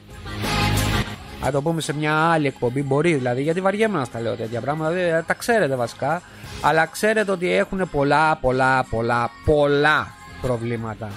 Αν 1.43 1.51
το 1.51 1.61
πούμε 1.61 1.81
σε 1.81 1.93
μια 1.93 2.13
άλλη 2.15 2.47
εκπομπή, 2.47 2.83
μπορεί 2.83 3.13
δηλαδή, 3.13 3.41
γιατί 3.41 3.61
βαριέμαι 3.61 3.97
να 3.97 4.05
στα 4.05 4.19
λέω 4.19 4.35
τέτοια 4.35 4.61
πράγματα. 4.61 4.91
Δηλαδή, 4.91 5.23
τα 5.27 5.33
ξέρετε 5.33 5.75
βασικά, 5.75 6.21
αλλά 6.61 6.85
ξέρετε 6.85 7.31
ότι 7.31 7.53
έχουν 7.53 7.89
πολλά, 7.91 8.35
πολλά, 8.35 8.85
πολλά, 8.89 9.31
πολλά 9.45 10.07
προβλήματα. 10.41 11.09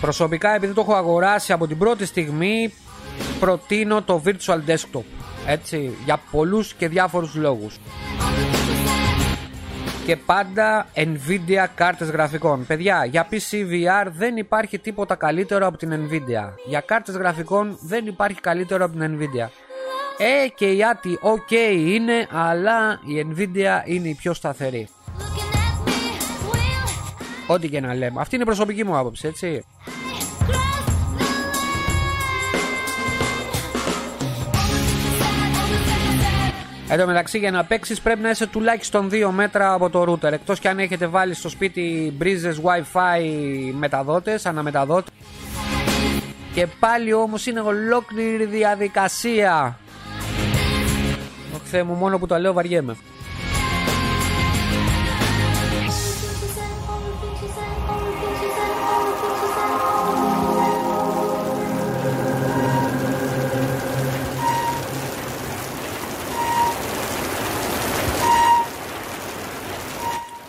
Προσωπικά 0.00 0.54
επειδή 0.54 0.72
το 0.72 0.80
έχω 0.80 0.94
αγοράσει 0.94 1.52
από 1.52 1.66
την 1.66 1.78
πρώτη 1.78 2.06
στιγμή 2.06 2.72
προτείνω 3.40 4.02
το 4.02 4.22
Virtual 4.24 4.60
Desktop 4.70 5.02
έτσι, 5.46 5.96
για 6.04 6.20
πολλούς 6.30 6.74
και 6.74 6.88
διάφορους 6.88 7.34
λόγους 7.34 7.78
και 10.06 10.16
πάντα 10.16 10.86
Nvidia 10.94 11.66
κάρτες 11.74 12.08
γραφικών 12.08 12.66
παιδιά 12.66 13.04
για 13.04 13.28
PC 13.30 13.70
VR 13.70 14.06
δεν 14.06 14.36
υπάρχει 14.36 14.78
τίποτα 14.78 15.14
καλύτερο 15.14 15.66
από 15.66 15.76
την 15.76 15.92
Nvidia 15.92 16.52
για 16.66 16.80
κάρτες 16.80 17.14
γραφικών 17.14 17.78
δεν 17.80 18.06
υπάρχει 18.06 18.40
καλύτερο 18.40 18.84
από 18.84 18.98
την 18.98 19.18
Nvidia 19.18 19.48
ε 20.18 20.48
και 20.48 20.70
η 20.70 20.78
ATI 20.92 21.34
ok 21.34 21.52
είναι 21.76 22.28
αλλά 22.30 23.00
η 23.06 23.26
Nvidia 23.30 23.80
είναι 23.84 24.08
η 24.08 24.14
πιο 24.14 24.34
σταθερή 24.34 24.88
Ό,τι 27.46 27.68
και 27.68 27.80
να 27.80 27.94
λέμε. 27.94 28.20
Αυτή 28.20 28.34
είναι 28.34 28.44
η 28.44 28.46
προσωπική 28.46 28.84
μου 28.84 28.96
άποψη, 28.96 29.26
έτσι. 29.26 29.64
Εν 36.92 36.98
τω 36.98 37.06
μεταξύ 37.06 37.38
για 37.38 37.50
να 37.50 37.64
παίξεις 37.64 38.00
πρέπει 38.00 38.20
να 38.20 38.30
είσαι 38.30 38.46
τουλάχιστον 38.46 39.08
2 39.12 39.28
μέτρα 39.30 39.72
από 39.72 39.90
το 39.90 40.02
router. 40.02 40.32
Εκτός 40.32 40.58
και 40.58 40.68
αν 40.68 40.78
έχετε 40.78 41.06
βάλει 41.06 41.34
στο 41.34 41.48
σπίτι 41.48 42.14
μπρίζε 42.16 42.54
Wi-Fi 42.62 43.22
μεταδότες, 43.78 44.46
αναμεταδότες. 44.46 45.12
Και 46.54 46.66
πάλι 46.80 47.12
όμως 47.12 47.46
είναι 47.46 47.60
ολόκληρη 47.60 48.44
διαδικασία. 48.44 49.78
Θεέ 51.64 51.82
μου, 51.82 51.94
μόνο 51.94 52.18
που 52.18 52.26
το 52.26 52.38
λέω 52.38 52.52
βαριέμαι. 52.52 52.96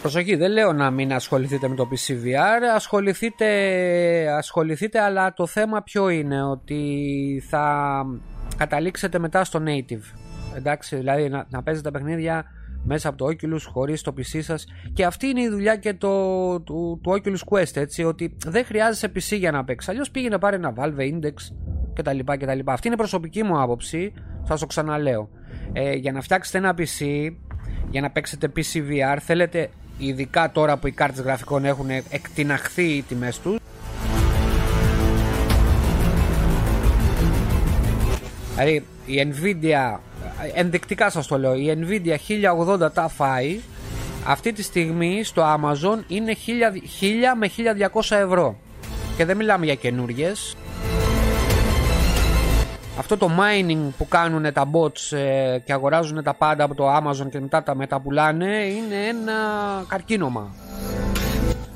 Προσοχή, 0.04 0.36
δεν 0.36 0.52
λέω 0.52 0.74
να 0.74 0.92
μην 0.92 1.14
ασχοληθείτε 1.14 1.68
με 1.68 1.76
το 1.76 1.88
PCVR, 1.92 2.76
ασχοληθείτε, 2.76 3.48
ασχοληθείτε 4.38 5.00
αλλά 5.00 5.34
το 5.34 5.48
θέμα 5.48 5.82
ποιο 5.82 6.10
είναι, 6.10 6.44
ότι 6.44 7.44
θα 7.50 8.06
καταλήξετε 8.58 9.20
μετά 9.20 9.44
στο 9.44 9.64
native. 9.66 10.18
Εντάξει, 10.56 10.96
δηλαδή 10.96 11.30
να, 11.30 11.46
να 11.50 11.64
παίζετε 11.64 11.92
παιχνίδια 11.92 12.46
μέσα 12.84 13.10
από 13.10 13.18
το 13.18 13.26
Oculus 13.26 13.62
χωρίς 13.72 14.02
το 14.02 14.14
PC 14.18 14.42
σας 14.42 14.66
και 14.94 15.06
αυτή 15.06 15.28
είναι 15.28 15.42
η 15.42 15.50
δουλειά 15.50 15.76
και 15.76 15.94
το, 15.94 16.60
του, 16.60 17.00
του 17.04 17.12
Oculus 17.12 17.54
Quest 17.54 17.76
έτσι 17.76 18.04
ότι 18.04 18.38
δεν 18.46 18.66
χρειάζεσαι 18.66 19.12
PC 19.16 19.38
για 19.38 19.52
να 19.52 19.64
παίξεις 19.64 19.90
αλλιώς 19.90 20.12
πήγαινε 20.12 20.38
πάρε 20.38 20.56
ένα 20.56 20.74
Valve 20.78 21.00
Index 21.00 21.34
κτλ. 21.94 22.20
κτλ. 22.26 22.60
Αυτή 22.66 22.88
είναι 22.88 22.96
η 22.96 22.98
προσωπική 22.98 23.44
μου 23.44 23.62
άποψη, 23.62 24.14
θα 24.44 24.58
το 24.58 24.66
ξαναλέω. 24.66 25.30
Ε, 25.74 25.94
για 25.94 26.12
να 26.12 26.22
φτιάξετε 26.22 26.58
ένα 26.58 26.76
PC, 26.78 27.30
για 27.90 28.02
να 28.02 28.12
παίξετε 28.12 28.52
PC 28.56 28.78
VR 28.90 29.18
θέλετε 29.20 29.70
ειδικά 29.98 30.52
τώρα 30.52 30.78
που 30.78 30.88
οι 30.88 30.92
κάρτες 30.92 31.24
γραφικών 31.24 31.66
έχουν 31.66 31.90
εκτιναχθεί 32.10 32.84
οι 32.84 33.02
τιμές 33.02 33.40
τους. 33.40 33.58
Δηλαδή 38.56 38.86
η 39.06 39.34
Nvidia 39.34 40.00
ενδεικτικά 40.54 41.10
σας 41.10 41.28
το 41.28 41.38
λέω 41.38 41.56
η 41.56 41.78
Nvidia 41.82 42.16
1080 42.78 43.08
Ti 43.18 43.60
αυτή 44.26 44.54
τη 44.54 44.64
στιγμή 44.64 45.24
στο 45.24 45.44
Amazon 45.44 46.04
είναι 46.08 46.36
1000, 46.36 46.78
1000 47.02 47.36
με 47.38 47.50
1200 47.94 48.16
ευρώ. 48.16 48.58
Και 49.18 49.26
δεν 49.26 49.38
μιλάμε 49.38 49.66
για 49.66 49.76
καινούριες 49.76 50.56
αυτό 52.98 53.18
το 53.18 53.30
mining 53.40 53.90
που 53.98 54.08
κάνουν 54.08 54.54
τα 54.54 54.70
bots 54.72 55.18
ε, 55.18 55.58
και 55.66 55.74
αγοράζουν 55.74 56.24
τα 56.24 56.34
πάντα 56.34 56.64
από 56.64 56.76
το 56.76 56.96
Amazon 56.96 57.30
και 57.32 57.40
μετά 57.40 57.64
τα 57.64 57.76
μεταπουλάνε 57.76 58.64
είναι 58.66 58.96
ένα 59.10 59.34
καρκίνωμα. 59.88 60.56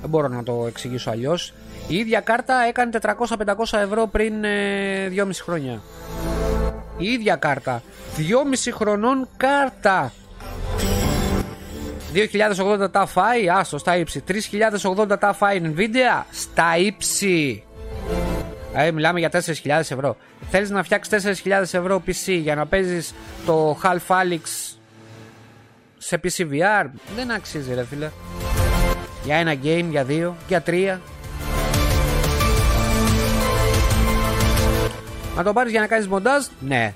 Δεν 0.01 0.09
μπορώ 0.09 0.27
να 0.27 0.43
το 0.43 0.65
εξηγήσω 0.67 1.09
αλλιώς. 1.09 1.53
Η 1.87 1.95
ίδια 1.95 2.19
κάρτα 2.19 2.55
έκανε 2.67 2.91
400-500 3.01 3.79
ευρώ 3.83 4.07
πριν 4.07 4.43
ε, 4.43 5.11
2,5 5.15 5.29
χρόνια. 5.43 5.81
Η 6.97 7.05
ίδια 7.05 7.35
κάρτα. 7.35 7.81
2,5 8.17 8.71
χρονών 8.73 9.27
κάρτα. 9.37 10.11
2080 12.83 12.91
τα 12.91 13.05
φάει, 13.05 13.49
άστο 13.49 13.77
στα 13.77 13.97
ύψη. 13.97 14.23
3080 14.97 15.19
τα 15.19 15.33
φάει 15.33 15.61
Nvidia, 15.63 16.23
στα 16.31 16.77
ύψη. 16.77 17.66
Ε, 18.73 18.91
μιλάμε 18.91 19.19
για 19.19 19.29
4.000 19.31 19.43
ευρώ. 19.69 20.17
Θέλεις 20.49 20.69
να 20.69 20.83
φτιάξεις 20.83 21.41
4.000 21.43 21.61
ευρώ 21.61 22.03
PC 22.07 22.39
για 22.41 22.55
να 22.55 22.65
παίζεις 22.65 23.13
το 23.45 23.79
Half 23.83 24.07
Alyx 24.07 24.75
σε 25.97 26.19
PC 26.23 26.41
VR. 26.41 26.85
Δεν 27.15 27.31
αξίζει 27.31 27.73
ρε 27.73 27.85
φίλε. 27.85 28.09
Για 29.23 29.35
ένα 29.35 29.53
game, 29.63 29.85
για 29.89 30.03
δύο, 30.03 30.35
για 30.47 30.61
τρία. 30.61 31.01
Να 35.35 35.43
το 35.43 35.53
πάρεις 35.53 35.71
για 35.71 35.81
να 35.81 35.87
κάνεις 35.87 36.07
μοντάζ, 36.07 36.45
ναι. 36.59 36.93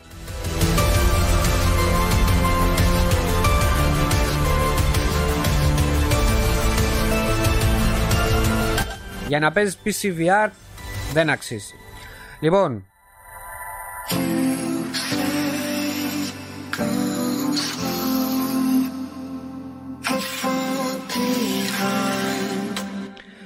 Για 9.28 9.40
να 9.40 9.52
παίζεις 9.52 9.78
PC 9.86 10.20
VR 10.20 10.50
δεν 11.12 11.30
αξίζει. 11.30 11.74
Λοιπόν. 12.40 12.86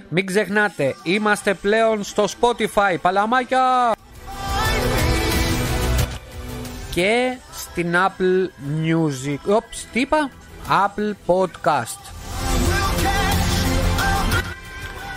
Μην 0.09 0.25
ξεχνάτε, 0.25 0.95
είμαστε 1.03 1.53
πλέον 1.53 2.03
στο 2.03 2.25
Spotify, 2.39 2.95
παλαμάκια! 3.01 3.91
Και 6.91 7.37
στην 7.53 7.95
Apple 7.95 8.49
Music. 8.83 9.55
Οπς, 9.55 9.85
τι 9.91 9.99
είπα; 9.99 10.29
Apple 10.69 11.11
Podcast. 11.27 12.24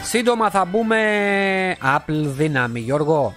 Σύντομα 0.08 0.50
θα 0.50 0.64
μπούμε 0.64 0.96
Apple 1.82 2.22
δύναμη 2.24 2.80
Γιώργο. 2.80 3.34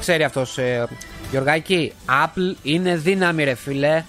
Ξέρει 0.00 0.24
αυτός 0.24 0.58
ε, 0.58 0.86
Γιωργάκη 1.30 1.92
Apple 2.08 2.56
είναι 2.62 2.96
δύναμη 2.96 3.44
ρε 3.44 3.54
φίλε. 3.54 4.04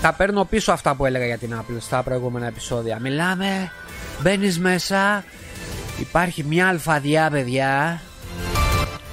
Θα 0.00 0.12
παίρνω 0.12 0.44
πίσω 0.44 0.72
αυτά 0.72 0.94
που 0.94 1.06
έλεγα 1.06 1.26
για 1.26 1.38
την 1.38 1.54
Apple 1.60 1.76
στα 1.78 2.02
προηγούμενα 2.02 2.46
επεισόδια. 2.46 2.98
Μιλάμε 3.00 3.70
Μπαίνεις 4.20 4.58
μέσα. 4.58 5.24
Υπάρχει 6.00 6.44
μια 6.44 6.68
αλφαδιά 6.68 7.30
παιδιά. 7.30 8.00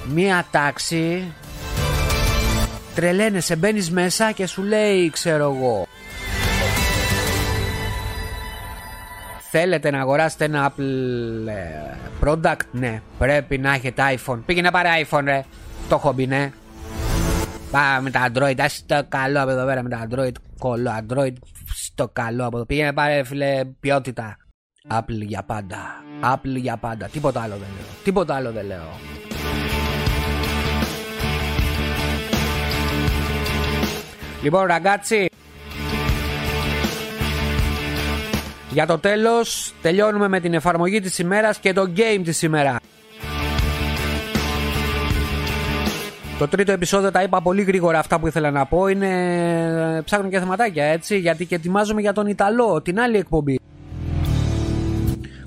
Μια 0.08 0.46
τάξη. 0.50 1.32
Τρελαίνεσαι 2.94 3.56
μπαίνεις 3.56 3.90
μέσα 3.90 4.32
και 4.32 4.46
σου 4.46 4.62
λέει 4.62 5.10
ξέρω 5.10 5.54
εγώ 5.56 5.86
Θέλετε 9.52 9.90
να 9.90 10.00
αγοράσετε 10.00 10.44
ένα 10.44 10.72
Apple 10.72 11.46
ε, 11.46 11.96
product, 12.24 12.60
ναι. 12.72 13.02
Πρέπει 13.18 13.58
να 13.58 13.74
έχετε 13.74 14.02
iPhone. 14.16 14.38
Πήγαινε 14.46 14.70
πάρε 14.70 14.88
iPhone, 15.04 15.22
ρε. 15.24 15.44
Το 15.88 15.94
έχω 15.94 16.12
μπει, 16.12 16.26
ναι. 16.26 16.52
Πάμε 17.70 18.00
με 18.00 18.10
τα 18.10 18.30
Android. 18.32 18.60
Ας 18.60 18.84
το 18.86 19.04
καλό 19.08 19.42
από 19.42 19.50
εδώ 19.50 19.66
πέρα 19.66 19.82
με 19.82 19.88
τα 19.88 20.06
Android. 20.08 20.32
Κολό 20.58 20.90
Android. 21.00 21.32
Στο 21.74 22.08
καλό 22.12 22.46
από 22.46 22.56
εδώ. 22.56 22.66
Πήγαινε 22.66 22.92
πάρε, 22.92 23.24
φίλε, 23.24 23.64
ποιότητα. 23.80 24.36
Apple 24.88 25.20
για 25.26 25.42
πάντα. 25.42 25.78
Apple 26.24 26.56
για 26.56 26.76
πάντα. 26.76 27.06
Τίποτα 27.06 27.40
άλλο 27.40 27.52
δεν 27.56 27.68
λέω. 27.76 27.86
Τίποτα 28.04 28.34
άλλο 28.34 28.52
δεν 28.52 28.66
λέω. 28.66 28.88
Λοιπόν, 34.42 34.66
ραγκάτσι, 34.66 35.28
Για 38.70 38.86
το 38.86 38.98
τέλος 38.98 39.74
τελειώνουμε 39.82 40.28
με 40.28 40.40
την 40.40 40.54
εφαρμογή 40.54 41.00
της 41.00 41.18
ημέρας 41.18 41.58
και 41.58 41.72
το 41.72 41.92
game 41.96 42.20
της 42.24 42.42
ημέρα. 42.42 42.76
Το 46.38 46.48
τρίτο 46.48 46.72
επεισόδιο 46.72 47.10
τα 47.10 47.22
είπα 47.22 47.42
πολύ 47.42 47.62
γρήγορα 47.62 47.98
αυτά 47.98 48.20
που 48.20 48.26
ήθελα 48.26 48.50
να 48.50 48.66
πω. 48.66 48.88
Είναι. 48.88 50.02
Ψάχνω 50.04 50.28
και 50.28 50.38
θεματάκια 50.38 50.84
έτσι. 50.84 51.18
Γιατί 51.18 51.46
και 51.46 51.54
ετοιμάζομαι 51.54 52.00
για 52.00 52.12
τον 52.12 52.26
Ιταλό, 52.26 52.82
την 52.82 53.00
άλλη 53.00 53.16
εκπομπή. 53.16 53.60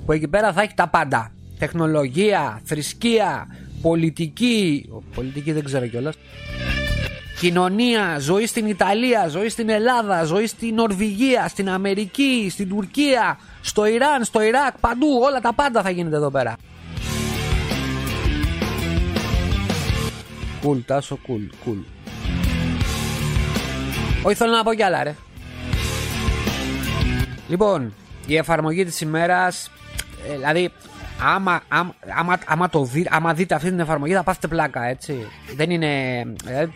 Που 0.06 0.12
εκεί 0.12 0.28
πέρα 0.28 0.52
θα 0.52 0.62
έχει 0.62 0.74
τα 0.74 0.88
πάντα. 0.88 1.32
Τεχνολογία, 1.58 2.60
θρησκεία, 2.64 3.46
πολιτική. 3.82 4.88
Πολιτική 5.14 5.52
δεν 5.52 5.64
ξέρω 5.64 5.86
κιόλας. 5.86 6.14
Κοινωνία, 7.40 8.18
ζωή 8.18 8.46
στην 8.46 8.66
Ιταλία, 8.66 9.28
ζωή 9.28 9.48
στην 9.48 9.68
Ελλάδα, 9.68 10.24
ζωή 10.24 10.46
στην 10.46 10.74
Νορβηγία, 10.74 11.48
στην 11.48 11.68
Αμερική, 11.70 12.48
στην 12.50 12.68
Τουρκία, 12.68 13.38
στο 13.60 13.86
Ιράν, 13.86 14.24
στο 14.24 14.42
Ιράκ, 14.42 14.78
παντού. 14.80 15.20
Όλα 15.22 15.40
τα 15.40 15.52
πάντα 15.54 15.82
θα 15.82 15.90
γίνεται 15.90 16.16
εδώ 16.16 16.30
πέρα. 16.30 16.56
Κουλ, 20.62 20.78
τάσο, 20.86 21.18
κουλ, 21.26 21.42
κουλ. 21.64 21.78
Όχι, 24.22 24.36
θέλω 24.36 24.50
να 24.50 24.62
πω 24.62 24.74
κι 24.74 24.82
άλλα, 24.82 25.02
ρε. 25.02 25.14
Λοιπόν, 27.48 27.94
η 28.26 28.36
εφαρμογή 28.36 28.84
της 28.84 29.00
ημέρας, 29.00 29.70
ε, 30.28 30.36
δηλαδή, 30.36 30.70
άμα, 31.34 31.62
άμα, 31.68 31.94
άμα, 32.18 32.38
άμα, 32.46 32.68
το 32.68 32.84
δει, 32.84 33.06
άμα 33.10 33.34
δείτε 33.34 33.54
αυτή 33.54 33.68
την 33.68 33.80
εφαρμογή 33.80 34.14
θα 34.14 34.22
πάθετε 34.22 34.46
πλάκα, 34.46 34.84
έτσι. 34.84 35.26
Δεν 35.56 35.70
είναι... 35.70 36.18
Ε, 36.46 36.66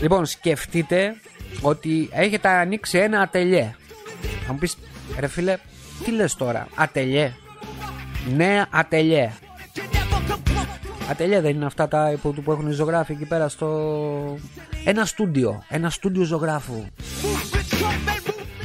λοιπόν, 0.00 0.26
σκεφτείτε 0.26 1.14
ότι 1.60 2.08
έχετε 2.12 2.48
ανοίξει 2.48 2.98
ένα 2.98 3.20
ατελιέ. 3.20 3.74
Θα 4.46 4.52
μου 4.52 4.58
πεις, 4.58 4.76
ρε 5.18 5.26
φίλε, 5.26 5.56
τι 6.04 6.10
λες 6.10 6.34
τώρα, 6.34 6.68
ατελιέ; 6.74 7.32
Ναι, 8.34 8.64
ατελιέ. 8.70 9.32
Ατελεία 11.10 11.40
δεν 11.40 11.54
είναι 11.54 11.66
αυτά 11.66 11.88
τα 11.88 12.18
που, 12.22 12.32
που 12.32 12.52
έχουν 12.52 12.68
οι 12.68 12.72
ζωγράφοι 12.72 13.12
εκεί 13.12 13.24
πέρα 13.24 13.48
στο. 13.48 14.38
Ένα 14.84 15.04
στούντιο. 15.04 15.62
Ένα 15.68 15.90
στούντιο 15.90 16.22
ζωγράφου. 16.24 16.84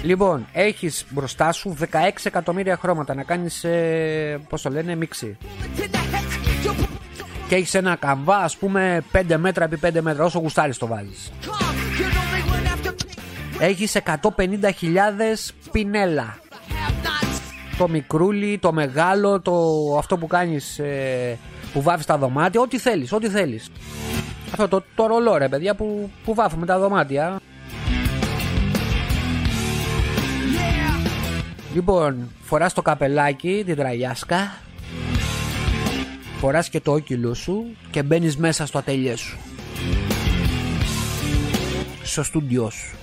Λοιπόν, 0.04 0.48
έχεις 0.54 1.06
μπροστά 1.10 1.52
σου 1.52 1.78
16 1.80 1.86
εκατομμύρια 2.24 2.78
χρώματα 2.78 3.13
να 3.13 3.24
κάνεις, 3.24 3.63
ε, 3.63 4.39
πώς 4.50 4.62
το 4.62 4.70
λένε, 4.70 4.96
μίξη. 4.96 5.38
Και 7.52 7.58
έχεις 7.58 7.74
ένα 7.74 7.96
καμβά, 7.96 8.38
ας 8.38 8.58
πούμε, 8.58 9.04
5 9.12 9.38
μέτρα 9.38 9.64
επί 9.64 9.78
5 9.78 10.02
μέτρα, 10.02 10.24
όσο 10.24 10.40
γουστάρεις 10.40 10.78
το 10.78 10.88
βάζεις. 10.88 11.32
Έχεις 13.60 13.96
150.000 13.96 15.54
πινέλα. 15.72 16.38
Το 17.78 17.88
μικρούλι, 17.88 18.58
το 18.58 18.74
μεγάλο, 18.74 19.42
το, 19.42 19.54
αυτό 19.98 20.18
που 20.18 20.28
κάνεις 20.28 20.80
ε, 20.80 21.38
που 21.74 21.82
βάφεις 21.82 22.06
τα 22.06 22.18
δωμάτια, 22.18 22.62
ό,τι 22.62 22.78
θέλεις, 22.78 23.12
ό,τι 23.12 23.30
θέλεις. 23.30 23.70
Αυτό 24.52 24.68
το, 24.68 24.84
το 24.96 25.06
ρολό 25.06 25.38
ρε 25.38 25.48
παιδιά 25.48 25.76
που, 25.76 26.12
που 26.26 26.34
βάφουμε 26.34 26.66
τα 26.66 26.80
δωμάτια. 26.80 27.40
Λοιπόν, 31.74 32.30
φοράς 32.42 32.74
το 32.74 32.82
καπελάκι, 32.82 33.64
την 33.66 33.76
τραγιάσκα 33.76 34.52
Φοράς 36.41 36.69
και 36.69 36.80
το 36.80 36.91
όκυλο 36.91 37.34
σου 37.34 37.65
και 37.91 38.04
μπαίνεις 38.04 38.38
μέσα 38.38 38.65
στο 38.65 38.77
ατελιέ 38.77 39.15
σου 39.15 39.38
Στο 42.04 42.23
στούντιό 42.23 42.69
σου 42.69 42.95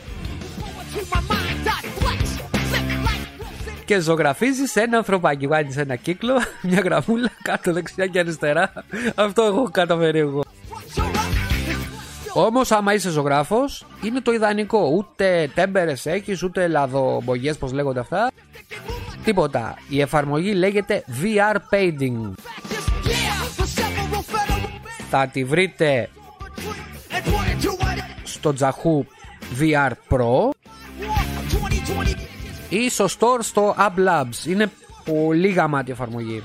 και 3.85 4.01
ζωγραφίζεις 4.01 4.77
ένα 4.77 4.97
ανθρωπάκι. 4.97 5.47
Βάζεις 5.47 5.77
ένα 5.77 5.97
κύκλο, 5.97 6.35
μια 6.63 6.81
γραμμούλα 6.81 7.31
κάτω 7.43 7.73
δεξιά 7.73 8.07
και 8.07 8.19
αριστερά. 8.19 8.73
Αυτό 9.15 9.43
έχω 9.43 9.69
καταφέρει 9.71 10.19
εγώ. 10.19 10.45
Όμως, 12.33 12.73
άμα 12.73 12.95
είσαι 12.95 13.11
ζωγράφος, 13.11 13.87
είναι 14.03 14.21
το 14.21 14.33
ιδανικό. 14.33 14.91
Ούτε 14.97 15.51
τέμπερες 15.55 16.07
έχεις, 16.07 16.43
ούτε 16.43 16.67
λαδομπογιέ, 16.67 17.53
πώς 17.55 17.73
λέγονται 17.73 18.01
αυτά. 18.01 18.31
Τίποτα. 19.25 19.75
Η 19.89 20.01
εφαρμογή 20.01 20.55
λέγεται 20.55 21.05
VR 21.23 21.57
Painting. 21.75 22.33
Θα 25.11 25.27
τη 25.27 25.45
βρείτε 25.45 26.09
στο 28.23 28.53
Τζαχού 28.53 29.05
VR 29.61 29.91
Pro 30.11 30.51
ή 32.69 32.91
στο 32.91 33.05
store 33.05 33.39
στο 33.41 33.75
App 33.79 34.09
Labs. 34.09 34.47
Είναι 34.47 34.71
πολύ 35.05 35.49
γαμάτη 35.49 35.91
εφαρμογή. 35.91 36.43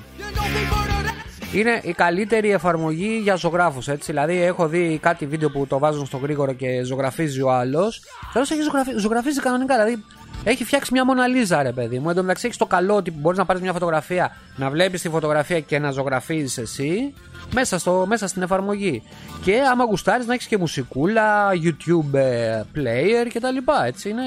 Είναι 1.54 1.82
η 1.84 1.93
καλύτερη 1.93 2.52
εφαρμογή 2.52 3.19
για 3.23 3.36
ζωγράφους 3.36 3.88
έτσι. 3.88 4.12
Δηλαδή 4.12 4.41
έχω 4.41 4.67
δει 4.67 4.99
κάτι 5.02 5.26
βίντεο 5.26 5.49
που 5.49 5.67
το 5.67 5.80
βάζουν 5.80 6.06
στο 6.06 6.17
γρήγορο 6.17 6.54
και 6.54 6.84
ζωγραφίζει 6.84 7.41
ο 7.41 7.52
άλλος 7.52 8.02
Τέλος 8.34 8.52
έχει 8.52 8.62
ζωγραφίζει, 8.62 8.99
ζωγραφίζει 8.99 9.39
κανονικά. 9.39 9.84
Δηλαδή 9.84 10.04
έχει 10.43 10.63
φτιάξει 10.63 10.89
μια 10.93 11.06
μοναλίζα 11.06 11.63
ρε 11.63 11.71
παιδί 11.71 11.99
μου. 11.99 12.10
Εν 12.10 12.15
τω 12.15 12.21
μεταξύ 12.21 12.45
έχεις 12.45 12.58
το 12.58 12.65
καλό 12.65 12.95
ότι 12.95 13.12
μπορείς 13.12 13.38
να 13.38 13.45
πάρεις 13.45 13.62
μια 13.62 13.73
φωτογραφία, 13.73 14.36
να 14.56 14.69
βλέπεις 14.69 15.01
τη 15.01 15.10
φωτογραφία 15.10 15.60
και 15.60 15.79
να 15.79 15.91
ζωγραφίζεις 15.91 16.58
εσύ 16.58 17.13
μέσα, 17.53 17.79
στο, 17.79 18.06
μέσα 18.08 18.27
στην 18.27 18.41
εφαρμογή. 18.41 19.03
Και 19.43 19.62
άμα 19.71 19.84
γουστάρεις 19.84 20.25
να 20.25 20.34
έχεις 20.34 20.47
και 20.47 20.58
μουσικούλα, 20.58 21.49
YouTube 21.51 22.13
ε, 22.13 22.62
player 22.75 23.27
κτλ. 23.34 23.71
Έτσι 23.86 24.10
είναι 24.10 24.23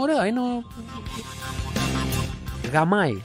ωραία. 0.00 0.26
Είναι. 0.26 0.40
Γαμάει. 2.72 3.22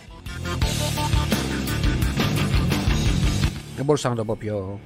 Δεν 3.75 3.85
μπορούσα 3.85 4.09
να 4.09 4.15
το 4.15 4.25
πω 4.25 4.35
πιο 4.39 4.79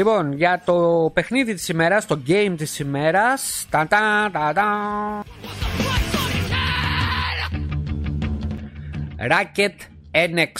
Λοιπόν, 0.00 0.32
για 0.32 0.62
το 0.64 1.10
παιχνίδι 1.14 1.54
της 1.54 1.68
ημέρας, 1.68 2.06
το 2.06 2.22
game 2.26 2.54
της 2.56 2.78
ημέρας 2.78 3.66
τα, 3.70 3.86
τα, 3.86 4.30
τα, 4.32 4.52
τα. 4.52 5.24
Racket 9.30 9.74
NX 10.10 10.52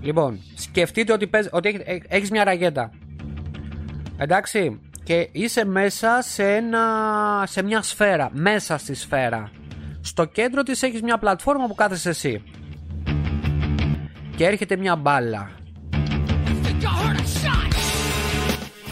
Λοιπόν, 0.00 0.40
σκεφτείτε 0.54 1.12
ότι, 1.12 1.26
παίζ, 1.26 1.46
ότι 1.50 1.82
έχεις 2.08 2.30
μια 2.30 2.44
ραγέτα 2.44 2.90
Εντάξει 4.18 4.80
Και 5.04 5.28
είσαι 5.32 5.64
μέσα 5.64 6.22
σε, 6.22 6.54
ένα, 6.54 6.82
σε 7.46 7.62
μια 7.62 7.82
σφαίρα 7.82 8.30
Μέσα 8.32 8.78
στη 8.78 8.94
σφαίρα. 8.94 9.50
Στο 10.00 10.24
κέντρο 10.24 10.62
της 10.62 10.82
έχεις 10.82 11.02
μια 11.02 11.18
πλατφόρμα 11.18 11.66
που 11.66 11.74
κάθεσαι 11.74 12.08
εσύ. 12.08 12.42
Και 14.36 14.46
έρχεται 14.46 14.76
μια 14.76 14.96
μπάλα 14.96 15.50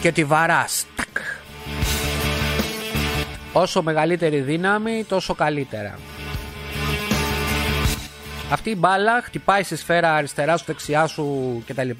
και 0.01 0.13
τη 0.13 0.25
βαράς. 0.25 0.87
Όσο 3.53 3.83
μεγαλύτερη 3.83 4.41
δύναμη, 4.41 5.05
τόσο 5.09 5.35
καλύτερα. 5.35 5.99
Αυτή 8.51 8.71
η 8.71 8.77
μπάλα 8.79 9.23
χτυπάει 9.23 9.63
στη 9.63 9.77
σφαίρα 9.77 10.15
αριστερά 10.15 10.57
σου, 10.57 10.65
δεξιά 10.67 11.07
σου 11.07 11.63
κτλ. 11.67 11.91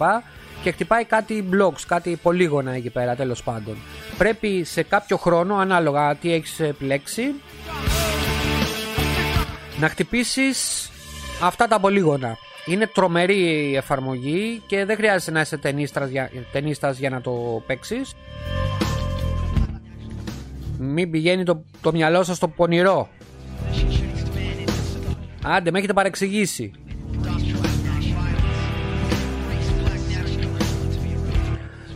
Και 0.63 0.71
χτυπάει 0.71 1.05
κάτι 1.05 1.49
blocks, 1.53 1.81
κάτι 1.87 2.19
πολύγωνα 2.23 2.73
εκεί 2.73 2.91
πέρα 2.91 3.15
τέλος 3.17 3.43
πάντων. 3.43 3.77
Πρέπει 4.19 4.65
σε 4.65 4.83
κάποιο 4.83 5.17
χρόνο, 5.17 5.57
ανάλογα 5.57 6.17
τι 6.17 6.33
έχεις 6.33 6.61
επιλέξει, 6.61 7.35
να 9.79 9.89
χτυπήσεις 9.89 10.91
αυτά 11.43 11.69
τα 11.69 11.81
πολύγωνα. 11.81 12.37
Είναι 12.71 12.87
τρομερή 12.87 13.69
η 13.71 13.77
εφαρμογή 13.77 14.63
και 14.67 14.85
δεν 14.85 14.97
χρειάζεται 14.97 15.31
να 15.31 15.41
είσαι 15.41 15.59
ταινίστας 16.53 16.99
για, 16.99 17.11
να 17.11 17.21
το 17.21 17.63
παίξεις. 17.67 18.15
Μην 20.79 21.11
πηγαίνει 21.11 21.45
το, 21.45 21.65
το 21.81 21.93
μυαλό 21.93 22.23
σας 22.23 22.37
στο 22.37 22.49
πονηρό. 22.49 23.09
Άντε, 25.43 25.71
με 25.71 25.79
έχετε 25.79 25.93
παρεξηγήσει. 25.93 26.73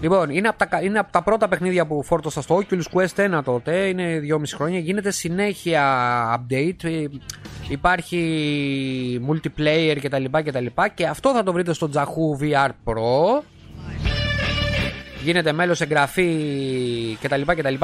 Λοιπόν, 0.05 0.31
είναι 0.31 0.49
από, 0.49 0.67
τα, 0.67 0.81
είναι 0.81 0.99
από 0.99 1.13
τα 1.13 1.23
πρώτα 1.23 1.49
παιχνίδια 1.49 1.87
που 1.87 2.03
φόρτωσα 2.03 2.43
στο 2.43 2.63
Oculus 2.63 2.83
Quest 2.93 3.39
1 3.39 3.41
τότε, 3.45 3.77
είναι 3.77 4.21
2,5 4.31 4.41
χρόνια. 4.55 4.79
Γίνεται 4.79 5.11
συνέχεια 5.11 5.83
update. 6.37 7.07
Υπάρχει 7.69 9.21
multiplayer 9.29 9.97
κτλ. 10.03 10.25
Και, 10.25 10.91
και 10.95 11.07
αυτό 11.07 11.33
θα 11.33 11.43
το 11.43 11.53
βρείτε 11.53 11.73
στο 11.73 11.91
Yahoo 11.95 12.43
VR 12.43 12.69
Pro. 12.85 13.43
Γίνεται 15.23 15.53
μέλος 15.53 15.81
εγγραφή 15.81 16.29
κτλ. 17.21 17.43
κτλ. 17.47 17.75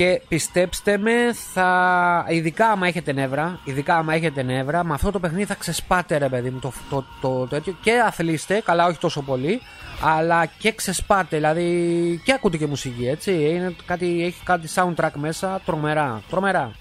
Και 0.00 0.22
πιστέψτε 0.28 0.98
με, 0.98 1.12
θα... 1.52 2.26
ειδικά 2.28 2.70
άμα 2.70 2.86
έχετε 2.86 3.12
νεύρα, 3.12 3.60
ειδικά 3.64 3.96
άμα 3.96 4.14
έχετε 4.14 4.42
νεύρα, 4.42 4.84
με 4.84 4.94
αυτό 4.94 5.10
το 5.10 5.20
παιχνίδι 5.20 5.44
θα 5.44 5.54
ξεσπάτε 5.54 6.16
ρε 6.16 6.28
παιδί 6.28 6.50
μου 6.50 6.58
το, 6.58 6.72
το, 6.90 7.04
το, 7.20 7.46
το, 7.46 7.72
και 7.82 7.92
αθλείστε, 8.06 8.62
καλά 8.64 8.86
όχι 8.86 8.98
τόσο 8.98 9.22
πολύ, 9.22 9.60
αλλά 10.02 10.46
και 10.46 10.72
ξεσπάτε, 10.72 11.36
δηλαδή 11.36 12.20
και 12.24 12.32
ακούτε 12.32 12.56
και 12.56 12.66
μουσική 12.66 13.06
έτσι, 13.06 13.32
είναι 13.32 13.76
κάτι, 13.86 14.24
έχει 14.24 14.42
κάτι 14.44 14.68
soundtrack 14.74 15.12
μέσα, 15.14 15.60
τρομερά, 15.64 16.22
τρομερά. 16.30 16.72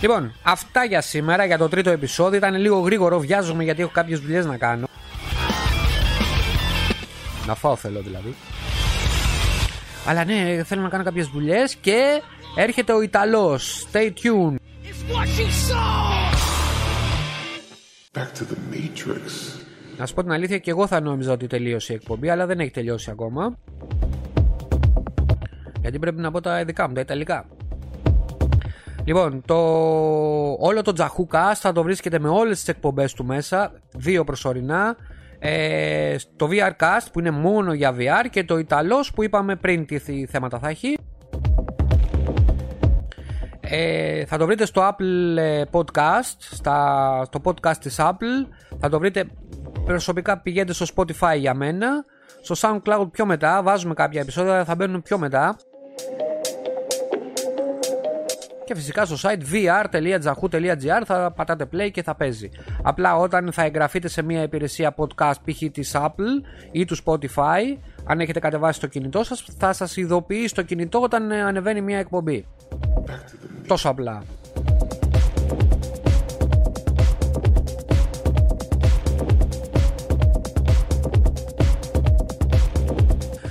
Λοιπόν, 0.00 0.34
αυτά 0.42 0.84
για 0.84 1.00
σήμερα, 1.00 1.44
για 1.44 1.58
το 1.58 1.68
τρίτο 1.68 1.90
επεισόδιο. 1.90 2.38
Ήταν 2.38 2.54
λίγο 2.54 2.78
γρήγορο, 2.78 3.18
βιάζομαι 3.18 3.64
γιατί 3.64 3.82
έχω 3.82 3.90
κάποιες 3.94 4.20
δουλειές 4.20 4.46
να 4.46 4.56
κάνω. 4.56 4.86
Να 7.46 7.54
φάω 7.54 7.76
θέλω 7.76 8.00
δηλαδή. 8.00 8.34
Αλλά 10.08 10.24
ναι, 10.24 10.62
θέλω 10.64 10.82
να 10.82 10.88
κάνω 10.88 11.04
κάποιες 11.04 11.26
δουλειές 11.26 11.74
και 11.74 12.22
έρχεται 12.56 12.92
ο 12.92 13.00
Ιταλός. 13.00 13.88
Stay 13.92 14.06
tuned. 14.06 14.56
Back 18.12 18.30
to 18.38 18.42
the 18.42 18.74
Matrix. 18.74 19.58
Να 19.98 20.06
σου 20.06 20.14
πω 20.14 20.22
την 20.22 20.32
αλήθεια 20.32 20.58
και 20.58 20.70
εγώ 20.70 20.86
θα 20.86 21.00
νόμιζα 21.00 21.32
ότι 21.32 21.46
τελείωσε 21.46 21.92
η 21.92 21.96
εκπομπή 21.96 22.30
αλλά 22.30 22.46
δεν 22.46 22.60
έχει 22.60 22.70
τελειώσει 22.70 23.10
ακόμα 23.10 23.58
Γιατί 25.80 25.98
πρέπει 25.98 26.20
να 26.20 26.30
πω 26.30 26.40
τα 26.40 26.64
δικά 26.64 26.88
μου, 26.88 26.94
τα 26.94 27.00
ιταλικά 27.00 27.44
Λοιπόν, 29.04 29.42
το... 29.46 29.56
όλο 30.58 30.82
το 30.82 30.92
Jahoo 30.98 31.54
θα 31.54 31.72
το 31.72 31.82
βρίσκεται 31.82 32.18
με 32.18 32.28
όλες 32.28 32.58
τις 32.58 32.68
εκπομπές 32.68 33.12
του 33.12 33.24
μέσα 33.24 33.72
Δύο 33.92 34.24
προσωρινά 34.24 34.96
ε, 35.38 36.16
Το 36.36 36.48
VRcast 36.50 37.06
που 37.12 37.18
είναι 37.18 37.30
μόνο 37.30 37.72
για 37.72 37.94
VR 37.98 38.26
Και 38.30 38.44
το 38.44 38.58
Ιταλός 38.58 39.12
που 39.12 39.22
είπαμε 39.22 39.56
πριν 39.56 39.86
τι 39.86 40.26
θέματα 40.26 40.58
θα 40.58 40.68
έχει 40.68 40.98
ε, 43.70 44.24
θα 44.24 44.38
το 44.38 44.46
βρείτε 44.46 44.66
στο 44.66 44.88
Apple 44.88 45.36
ε, 45.36 45.62
Podcast, 45.70 46.36
στα, 46.38 47.22
στο 47.24 47.40
podcast 47.44 47.76
της 47.76 47.96
Apple. 47.98 48.48
Θα 48.78 48.88
το 48.88 48.98
βρείτε 48.98 49.24
προσωπικά 49.84 50.38
πηγαίνετε 50.38 50.72
στο 50.72 50.86
Spotify 50.94 51.36
για 51.38 51.54
μένα. 51.54 52.04
Στο 52.40 52.54
SoundCloud 52.58 53.06
πιο 53.12 53.26
μετά, 53.26 53.62
βάζουμε 53.62 53.94
κάποια 53.94 54.20
επεισόδια, 54.20 54.64
θα 54.64 54.74
μπαίνουν 54.74 55.02
πιο 55.02 55.18
μετά. 55.18 55.56
Και 58.68 58.74
φυσικά 58.74 59.04
στο 59.04 59.16
site 59.22 59.42
vr.jahu.gr 59.52 61.02
θα 61.04 61.32
πατάτε 61.36 61.68
play 61.72 61.90
και 61.92 62.02
θα 62.02 62.14
παίζει. 62.14 62.50
Απλά 62.82 63.16
όταν 63.16 63.52
θα 63.52 63.62
εγγραφείτε 63.62 64.08
σε 64.08 64.22
μια 64.22 64.42
υπηρεσία 64.42 64.94
podcast 64.96 65.34
π.χ. 65.44 65.70
της 65.72 65.92
Apple 65.94 66.42
ή 66.72 66.84
του 66.84 66.96
Spotify, 67.04 67.78
αν 68.04 68.20
έχετε 68.20 68.40
κατεβάσει 68.40 68.80
το 68.80 68.86
κινητό 68.86 69.24
σας, 69.24 69.44
θα 69.58 69.72
σας 69.72 69.96
ειδοποιεί 69.96 70.48
στο 70.48 70.62
κινητό 70.62 71.00
όταν 71.00 71.32
ανεβαίνει 71.32 71.80
μια 71.80 71.98
εκπομπή. 71.98 72.46
Τόσο 73.66 73.88
απλά. 73.88 74.22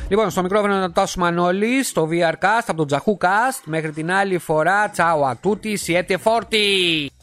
Λοιπόν, 0.10 0.30
στο 0.30 0.41
μικρόφωνο 0.41 0.76
είναι 0.76 0.84
ο 0.84 0.91
Τάσος 0.91 1.16
Μανώλης, 1.16 1.88
στο 1.88 2.10
VRcast 2.12 2.64
από 2.68 2.78
τον 2.78 2.88
Τζαχού 2.88 3.18
Cast. 3.22 3.62
Μέχρι 3.66 3.91
την 3.91 4.12
άλλη 4.12 4.38
φορά, 4.38 4.89
τσάου 4.89 5.26
ατούτι, 5.26 5.80
siete 5.88 6.16
forti! 6.24 7.16